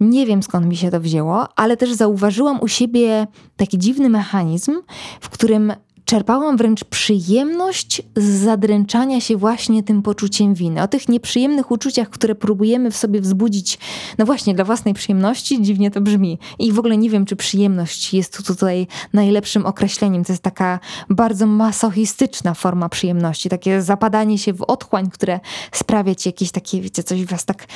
Nie 0.00 0.26
wiem 0.26 0.42
skąd 0.42 0.66
mi 0.66 0.76
się 0.76 0.90
to 0.90 1.00
wzięło, 1.00 1.48
ale 1.56 1.76
też 1.76 1.92
zauważyłam 1.92 2.60
u 2.60 2.68
siebie 2.68 3.26
taki 3.56 3.78
dziwny 3.78 4.08
mechanizm, 4.08 4.72
w 5.20 5.28
którym 5.28 5.72
czerpałam 6.04 6.56
wręcz 6.56 6.84
przyjemność 6.84 8.02
z 8.16 8.24
zadręczania 8.24 9.20
się 9.20 9.36
właśnie 9.36 9.82
tym 9.82 10.02
poczuciem 10.02 10.54
winy. 10.54 10.82
O 10.82 10.88
tych 10.88 11.08
nieprzyjemnych 11.08 11.70
uczuciach, 11.70 12.10
które 12.10 12.34
próbujemy 12.34 12.90
w 12.90 12.96
sobie 12.96 13.20
wzbudzić, 13.20 13.78
no 14.18 14.24
właśnie 14.26 14.54
dla 14.54 14.64
własnej 14.64 14.94
przyjemności, 14.94 15.62
dziwnie 15.62 15.90
to 15.90 16.00
brzmi. 16.00 16.38
I 16.58 16.72
w 16.72 16.78
ogóle 16.78 16.96
nie 16.96 17.10
wiem, 17.10 17.24
czy 17.24 17.36
przyjemność 17.36 18.14
jest 18.14 18.46
tutaj 18.46 18.86
najlepszym 19.12 19.66
określeniem. 19.66 20.24
To 20.24 20.32
jest 20.32 20.42
taka 20.42 20.80
bardzo 21.10 21.46
masochistyczna 21.46 22.54
forma 22.54 22.88
przyjemności, 22.88 23.48
takie 23.48 23.82
zapadanie 23.82 24.38
się 24.38 24.52
w 24.52 24.62
otchłań, 24.62 25.10
które 25.10 25.40
sprawia 25.72 26.14
ci 26.14 26.28
jakieś 26.28 26.50
takie, 26.50 26.80
wiecie, 26.80 27.02
coś 27.02 27.24
was 27.24 27.44
tak 27.44 27.66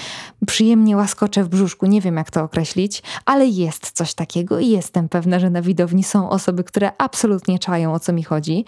przyjemnie 0.47 0.97
łaskocze 0.97 1.45
w 1.45 1.49
brzuszku. 1.49 1.87
Nie 1.87 2.01
wiem, 2.01 2.17
jak 2.17 2.31
to 2.31 2.43
określić, 2.43 3.03
ale 3.25 3.47
jest 3.47 3.91
coś 3.91 4.15
takiego 4.15 4.59
i 4.59 4.69
jestem 4.69 5.09
pewna, 5.09 5.39
że 5.39 5.51
na 5.51 5.63
widowni 5.63 6.05
są 6.05 6.31
osoby, 6.31 6.65
które 6.65 6.93
absolutnie 6.99 7.59
czają, 7.59 7.95
o 7.95 8.01
co 8.01 8.13
mi 8.19 8.25
chodzi. 8.25 8.65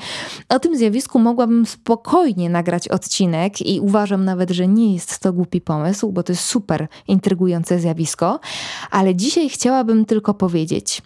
O 0.48 0.58
tym 0.58 0.76
zjawisku 0.76 1.18
mogłabym 1.18 1.66
spokojnie 1.66 2.50
nagrać 2.50 2.88
odcinek 2.88 3.60
i 3.60 3.80
uważam 3.80 4.24
nawet, 4.24 4.50
że 4.50 4.68
nie 4.68 4.94
jest 4.94 5.18
to 5.18 5.32
głupi 5.32 5.60
pomysł, 5.60 6.12
bo 6.12 6.22
to 6.22 6.32
jest 6.32 6.44
super 6.44 6.88
intrygujące 7.08 7.80
zjawisko, 7.80 8.40
ale 8.90 9.14
dzisiaj 9.14 9.48
chciałabym 9.48 10.04
tylko 10.04 10.34
powiedzieć, 10.34 11.02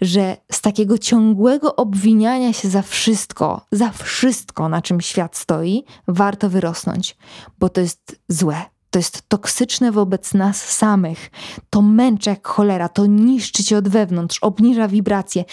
że 0.00 0.36
z 0.52 0.60
takiego 0.60 0.98
ciągłego 0.98 1.76
obwiniania 1.76 2.52
się 2.52 2.68
za 2.68 2.82
wszystko, 2.82 3.60
za 3.72 3.90
wszystko, 3.90 4.68
na 4.68 4.82
czym 4.82 5.00
świat 5.00 5.36
stoi, 5.36 5.84
warto 6.08 6.50
wyrosnąć, 6.50 7.16
bo 7.58 7.68
to 7.68 7.80
jest 7.80 8.20
złe 8.28 8.75
to 8.96 9.00
jest 9.00 9.22
toksyczne 9.28 9.92
wobec 9.92 10.34
nas 10.34 10.64
samych. 10.64 11.30
To 11.70 11.82
męczy 11.82 12.30
jak 12.30 12.48
cholera, 12.48 12.88
to 12.88 13.06
niszczy 13.06 13.64
cię 13.64 13.78
od 13.78 13.88
wewnątrz, 13.88 14.38
obniża 14.38 14.88
wibracje. 14.88 15.44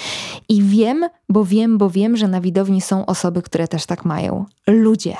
I 0.49 0.61
wiem, 0.61 1.05
bo 1.29 1.45
wiem, 1.45 1.77
bo 1.77 1.89
wiem, 1.89 2.17
że 2.17 2.27
na 2.27 2.41
widowni 2.41 2.81
są 2.81 3.05
osoby, 3.05 3.41
które 3.41 3.67
też 3.67 3.85
tak 3.85 4.05
mają. 4.05 4.45
Ludzie. 4.67 5.15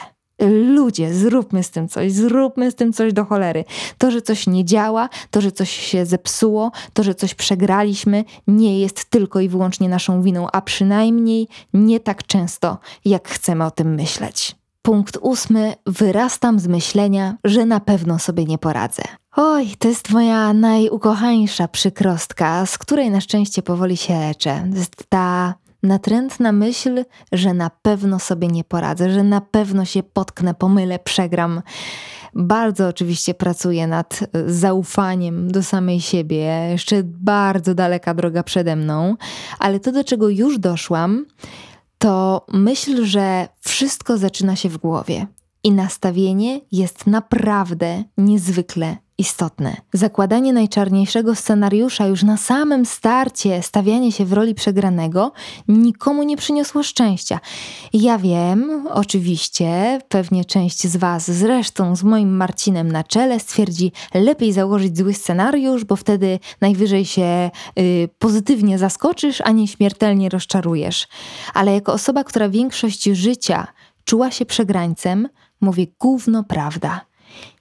Ludzie, 0.75 1.13
zróbmy 1.13 1.63
z 1.63 1.71
tym 1.71 1.88
coś, 1.88 2.12
zróbmy 2.12 2.71
z 2.71 2.75
tym 2.75 2.93
coś 2.93 3.13
do 3.13 3.25
cholery. 3.25 3.65
To, 3.97 4.12
że 4.12 4.21
coś 4.21 4.47
nie 4.47 4.65
działa, 4.65 5.09
to, 5.31 5.41
że 5.41 5.51
coś 5.51 5.69
się 5.69 6.05
zepsuło, 6.05 6.71
to, 6.93 7.03
że 7.03 7.15
coś 7.15 7.36
przegraliśmy, 7.36 8.25
nie 8.47 8.79
jest 8.79 9.05
tylko 9.05 9.39
i 9.39 9.49
wyłącznie 9.49 9.89
naszą 9.89 10.21
winą, 10.21 10.47
a 10.51 10.62
przynajmniej 10.62 11.47
nie 11.73 11.99
tak 11.99 12.27
często, 12.27 12.77
jak 13.05 13.29
chcemy 13.29 13.65
o 13.65 13.71
tym 13.71 13.95
myśleć. 13.95 14.62
Punkt 14.86 15.17
ósmy. 15.22 15.74
Wyrastam 15.86 16.60
z 16.60 16.67
myślenia, 16.67 17.38
że 17.43 17.65
na 17.65 17.80
pewno 17.80 18.19
sobie 18.19 18.46
nie 18.46 18.58
poradzę. 18.58 19.04
Oj, 19.36 19.67
to 19.80 19.88
jest 19.88 20.10
moja 20.10 20.54
najukochańsza 20.54 21.67
przykrostka, 21.67 22.65
z 22.65 22.78
której 22.78 23.12
na 23.12 23.22
szczęście 23.22 23.62
powoli 23.62 23.98
się 23.98 24.19
leczę. 24.19 24.67
To 24.72 24.78
jest 24.78 25.10
ta 25.10 25.54
natrętna 25.84 26.52
myśl, 26.52 27.06
że 27.32 27.54
na 27.54 27.69
pewno 27.82 28.19
sobie 28.19 28.48
nie 28.48 28.63
poradzę, 28.63 29.10
że 29.10 29.24
na 29.24 29.41
pewno 29.41 29.86
się 29.86 30.04
potknę, 30.04 30.54
pomylę, 30.54 31.00
przegram. 31.00 31.62
Bardzo 32.36 32.88
oczywiście 32.88 33.34
pracuję 33.34 33.88
nad 33.88 34.19
zaufaniem 34.48 35.52
do 35.52 35.63
samej 35.63 36.02
siebie. 36.02 36.67
Jeszcze 36.72 37.02
bardzo 37.04 37.76
daleka 37.76 38.13
droga 38.13 38.43
przede 38.43 38.76
mną, 38.76 39.15
ale 39.60 39.80
to, 39.80 39.91
do 39.91 40.04
czego 40.04 40.30
już 40.30 40.60
doszłam, 40.60 41.26
to 42.04 42.46
myśl, 42.54 43.06
że 43.06 43.48
wszystko 43.60 44.18
zaczyna 44.18 44.56
się 44.56 44.70
w 44.70 44.78
głowie 44.78 45.28
i 45.63 45.72
nastawienie 45.72 46.62
jest 46.72 47.08
naprawdę 47.08 48.04
niezwykle 48.18 48.98
istotne. 49.17 49.76
Zakładanie 49.93 50.54
najczarniejszego 50.54 51.36
scenariusza 51.36 52.08
już 52.08 52.23
na 52.23 52.38
samym 52.38 52.86
starcie, 52.86 53.63
stawianie 53.63 54.12
się 54.12 54.26
w 54.26 54.34
roli 54.34 54.56
przegranego, 54.56 55.32
nikomu 55.67 56.23
nie 56.23 56.38
przyniosło 56.38 56.84
szczęścia. 56.84 57.39
Ja 57.93 58.17
wiem, 58.17 58.88
oczywiście, 58.91 59.99
pewnie 60.10 60.45
część 60.45 60.88
z 60.88 60.97
Was, 60.97 61.32
zresztą 61.32 61.95
z 61.95 62.04
moim 62.04 62.36
Marcinem 62.36 62.91
na 62.91 63.04
czele, 63.04 63.39
stwierdzi, 63.39 63.91
lepiej 64.13 64.54
założyć 64.54 64.97
zły 64.97 65.13
scenariusz, 65.13 65.84
bo 65.86 65.95
wtedy 65.95 66.39
najwyżej 66.62 67.06
się 67.06 67.52
y, 67.80 68.10
pozytywnie 68.19 68.78
zaskoczysz, 68.78 69.41
a 69.41 69.52
nie 69.52 69.67
śmiertelnie 69.67 70.30
rozczarujesz. 70.30 71.08
Ale 71.54 71.73
jako 71.73 71.93
osoba, 71.93 72.23
która 72.23 72.49
większość 72.49 73.04
życia 73.04 73.67
czuła 74.06 74.32
się 74.32 74.45
przegrańcem, 74.45 75.30
mówię 75.62 75.88
gówno 75.99 76.43
prawda. 76.43 77.06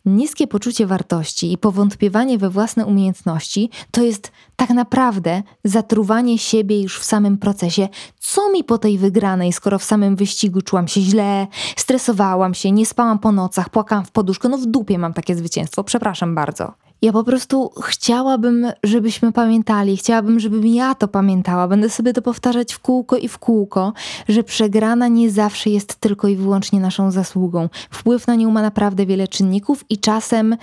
Niskie 0.04 0.46
poczucie 0.46 0.86
wartości 0.86 1.52
i 1.52 1.58
powątpiewanie 1.58 2.38
we 2.38 2.50
własne 2.50 2.86
umiejętności 2.86 3.70
to 3.90 4.02
jest 4.02 4.32
tak 4.56 4.70
naprawdę 4.70 5.42
zatruwanie 5.64 6.38
siebie 6.38 6.82
już 6.82 6.98
w 6.98 7.04
samym 7.04 7.38
procesie. 7.38 7.88
Co 8.18 8.52
mi 8.52 8.64
po 8.64 8.78
tej 8.78 8.98
wygranej, 8.98 9.52
skoro 9.52 9.78
w 9.78 9.84
samym 9.84 10.16
wyścigu 10.16 10.62
czułam 10.62 10.88
się 10.88 11.00
źle, 11.00 11.46
stresowałam 11.76 12.54
się, 12.54 12.70
nie 12.70 12.86
spałam 12.86 13.18
po 13.18 13.32
nocach, 13.32 13.70
płakałam 13.70 14.04
w 14.04 14.10
poduszkę, 14.10 14.48
no 14.48 14.58
w 14.58 14.66
dupie 14.66 14.98
mam 14.98 15.14
takie 15.14 15.34
zwycięstwo, 15.36 15.84
przepraszam 15.84 16.34
bardzo. 16.34 16.72
Ja 17.02 17.12
po 17.12 17.24
prostu 17.24 17.70
chciałabym, 17.82 18.66
żebyśmy 18.82 19.32
pamiętali, 19.32 19.96
chciałabym, 19.96 20.40
żebym 20.40 20.66
ja 20.66 20.94
to 20.94 21.08
pamiętała. 21.08 21.68
Będę 21.68 21.90
sobie 21.90 22.12
to 22.12 22.22
powtarzać 22.22 22.72
w 22.72 22.78
kółko 22.78 23.16
i 23.16 23.28
w 23.28 23.38
kółko, 23.38 23.92
że 24.28 24.42
przegrana 24.42 25.08
nie 25.08 25.30
zawsze 25.30 25.70
jest 25.70 25.94
tylko 25.94 26.28
i 26.28 26.36
wyłącznie 26.36 26.80
naszą 26.80 27.10
zasługą. 27.10 27.68
Wpływ 27.90 28.26
na 28.26 28.34
nią 28.34 28.50
ma 28.50 28.62
naprawdę 28.62 29.06
wiele 29.06 29.28
czynników 29.28 29.84
i 29.90 29.98
czasem. 29.98 30.56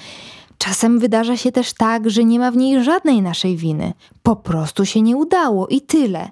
Czasem 0.58 1.00
wydarza 1.00 1.38
się 1.38 1.52
też 1.52 1.74
tak, 1.74 2.10
że 2.10 2.24
nie 2.24 2.40
ma 2.40 2.52
w 2.52 2.58
niej 2.58 2.84
żadnej 2.84 3.22
naszej 3.22 3.58
winy. 3.58 3.94
Po 4.24 4.36
prostu 4.36 4.86
się 4.86 5.02
nie 5.02 5.18
udało 5.18 5.68
i 5.68 5.82
tyle. 5.82 6.30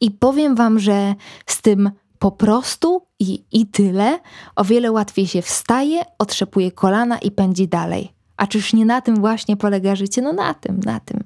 I 0.00 0.10
powiem 0.10 0.54
Wam, 0.54 0.78
że 0.78 1.14
z 1.46 1.62
tym 1.62 1.90
po 2.18 2.30
prostu 2.30 3.02
i, 3.18 3.44
i 3.52 3.66
tyle 3.66 4.18
o 4.56 4.64
wiele 4.64 4.92
łatwiej 4.92 5.26
się 5.26 5.42
wstaje, 5.42 6.02
otrzepuje 6.18 6.70
kolana 6.70 7.18
i 7.18 7.30
pędzi 7.30 7.68
dalej. 7.68 8.21
A 8.42 8.46
czyż 8.46 8.72
nie 8.72 8.84
na 8.84 9.00
tym 9.00 9.16
właśnie 9.16 9.56
polega 9.56 9.96
życie? 9.96 10.22
No 10.22 10.32
na 10.32 10.54
tym, 10.54 10.80
na 10.84 11.00
tym. 11.00 11.24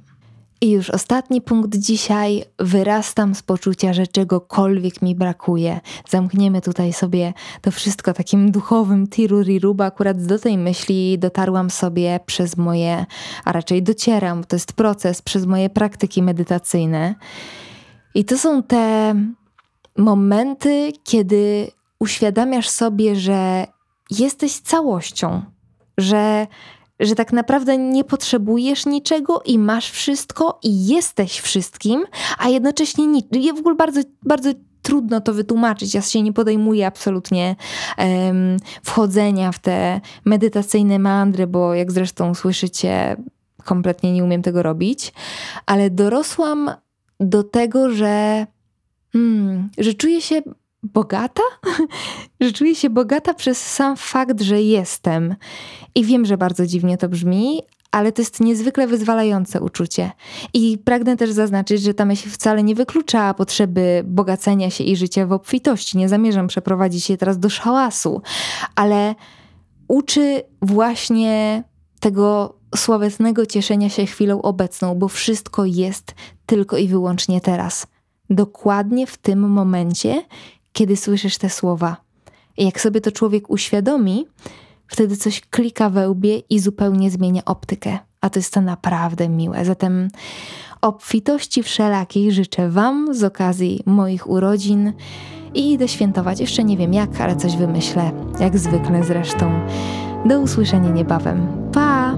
I 0.61 0.71
już 0.71 0.91
ostatni 0.91 1.41
punkt 1.41 1.77
dzisiaj. 1.77 2.45
Wyrastam 2.59 3.35
z 3.35 3.43
poczucia, 3.43 3.93
że 3.93 4.07
czegokolwiek 4.07 5.03
mi 5.03 5.15
brakuje. 5.15 5.81
Zamkniemy 6.09 6.61
tutaj 6.61 6.93
sobie 6.93 7.33
to 7.61 7.71
wszystko 7.71 8.13
takim 8.13 8.51
duchowym 8.51 9.07
tiruriru, 9.07 9.75
bo 9.75 9.85
akurat 9.85 10.27
do 10.27 10.39
tej 10.39 10.59
myśli 10.59 11.19
dotarłam 11.19 11.71
sobie 11.71 12.21
przez 12.27 12.57
moje, 12.57 13.07
a 13.45 13.53
raczej 13.53 13.83
docieram, 13.83 14.45
to 14.45 14.57
jest 14.57 14.73
proces, 14.73 15.23
przez 15.23 15.47
moje 15.47 15.71
praktyki 15.71 16.23
medytacyjne. 16.23 17.15
I 18.15 18.25
to 18.25 18.39
są 18.39 18.63
te 18.63 19.15
momenty, 19.99 20.93
kiedy 21.05 21.71
uświadamiasz 21.99 22.69
sobie, 22.69 23.17
że 23.17 23.67
jesteś 24.11 24.61
całością, 24.61 25.43
że 25.99 26.47
że 27.01 27.15
tak 27.15 27.33
naprawdę 27.33 27.79
nie 27.79 28.05
potrzebujesz 28.05 28.87
niczego 28.87 29.43
i 29.45 29.59
masz 29.59 29.91
wszystko 29.91 30.59
i 30.63 30.87
jesteś 30.87 31.41
wszystkim, 31.41 32.05
a 32.39 32.49
jednocześnie 32.49 33.07
nic. 33.07 33.27
Ja 33.33 33.53
w 33.53 33.59
ogóle 33.59 33.75
bardzo, 33.75 34.01
bardzo 34.23 34.51
trudno 34.83 35.21
to 35.21 35.35
wytłumaczyć. 35.35 35.95
Ja 35.95 36.03
się 36.03 36.23
nie 36.23 36.33
podejmuję 36.33 36.87
absolutnie 36.87 37.57
um, 37.99 38.57
wchodzenia 38.83 39.53
w 39.53 39.59
te 39.59 40.01
medytacyjne 40.25 40.99
mandry, 40.99 41.47
bo 41.47 41.75
jak 41.75 41.93
zresztą 41.93 42.35
słyszycie, 42.35 43.17
kompletnie 43.65 44.13
nie 44.13 44.25
umiem 44.25 44.43
tego 44.43 44.63
robić, 44.63 45.13
ale 45.67 45.91
dorosłam 45.91 46.71
do 47.21 47.43
tego, 47.43 47.91
że, 47.91 48.47
hmm, 49.13 49.71
że 49.79 49.95
czuję 49.95 50.21
się 50.21 50.43
bogata? 50.83 51.43
że 52.41 52.53
czuję 52.53 52.75
się 52.75 52.91
bogata 52.91 53.35
przez 53.35 53.73
sam 53.73 53.97
fakt, 53.97 54.41
że 54.41 54.63
jestem. 54.63 55.37
I 55.95 56.05
wiem, 56.05 56.25
że 56.25 56.39
bardzo 56.39 56.67
dziwnie 56.67 56.99
to 56.99 57.09
brzmi, 57.09 57.63
ale 57.91 58.13
to 58.13 58.23
jest 58.23 58.41
niezwykle 58.41 58.87
wyzwalające 58.87 59.61
uczucie. 59.61 60.11
I 60.55 60.79
pragnę 60.79 61.17
też 61.17 61.31
zaznaczyć, 61.31 61.83
że 61.83 61.95
ta 61.95 62.05
myśl 62.05 62.31
wcale 62.31 62.63
nie 62.63 62.75
wyklucza 62.75 63.35
potrzeby 63.35 64.03
bogacenia 64.07 64.71
się 64.71 64.85
i 64.85 64.97
życia 64.97 65.27
w 65.27 65.33
obfitości. 65.33 65.99
Nie 65.99 66.09
zamierzam 66.09 66.47
przeprowadzić 66.47 67.05
się 67.05 67.17
teraz 67.17 67.39
do 67.39 67.51
szałasu, 67.51 68.23
ale 68.75 69.15
uczy 69.89 70.43
właśnie 70.63 71.65
tego 72.01 72.57
sławetnego 72.77 73.47
cieszenia 73.47 73.89
się 73.89 74.07
chwilą 74.07 74.43
obecną, 74.43 74.95
bo 74.95 75.09
wszystko 75.09 75.65
jest 75.65 76.15
tylko 76.47 76.77
i 76.77 76.89
wyłącznie 76.89 77.41
teraz. 77.41 77.87
Dokładnie 78.31 79.07
w 79.07 79.17
tym 79.17 79.51
momencie, 79.51 80.23
kiedy 80.77 80.97
słyszysz 80.97 81.39
te 81.39 81.51
słowa. 81.51 81.97
I 82.57 82.65
jak 82.65 82.81
sobie 82.81 83.01
to 83.01 83.13
człowiek 83.13 83.51
uświadomi, 83.51 84.27
wtedy 84.87 85.17
coś 85.17 85.41
klika 85.41 85.91
we 85.91 86.11
łbie 86.11 86.39
i 86.51 86.61
zupełnie 86.61 87.11
zmienia 87.11 87.45
optykę. 87.45 87.99
A 88.21 88.31
to 88.31 88.39
jest 88.39 88.55
to 88.55 88.61
naprawdę 88.61 89.29
miłe. 89.29 89.65
Zatem 89.65 90.09
obfitości 90.81 91.63
wszelakiej 91.63 92.33
życzę 92.33 92.69
Wam 92.69 93.15
z 93.15 93.25
okazji 93.25 93.83
moich 93.87 94.31
urodzin 94.31 94.93
i 95.55 95.73
idę 95.73 95.89
świętować. 95.89 96.41
Jeszcze 96.41 96.65
nie 96.65 96.77
wiem 96.77 96.95
jak, 96.95 97.21
ale 97.21 97.37
coś 97.37 97.57
wymyślę, 97.57 98.11
jak 98.41 98.59
zwykle 98.59 99.05
zresztą. 99.05 99.67
Do 100.27 100.41
usłyszenia 100.41 100.91
niebawem. 100.91 101.47
Pa! 101.73 102.17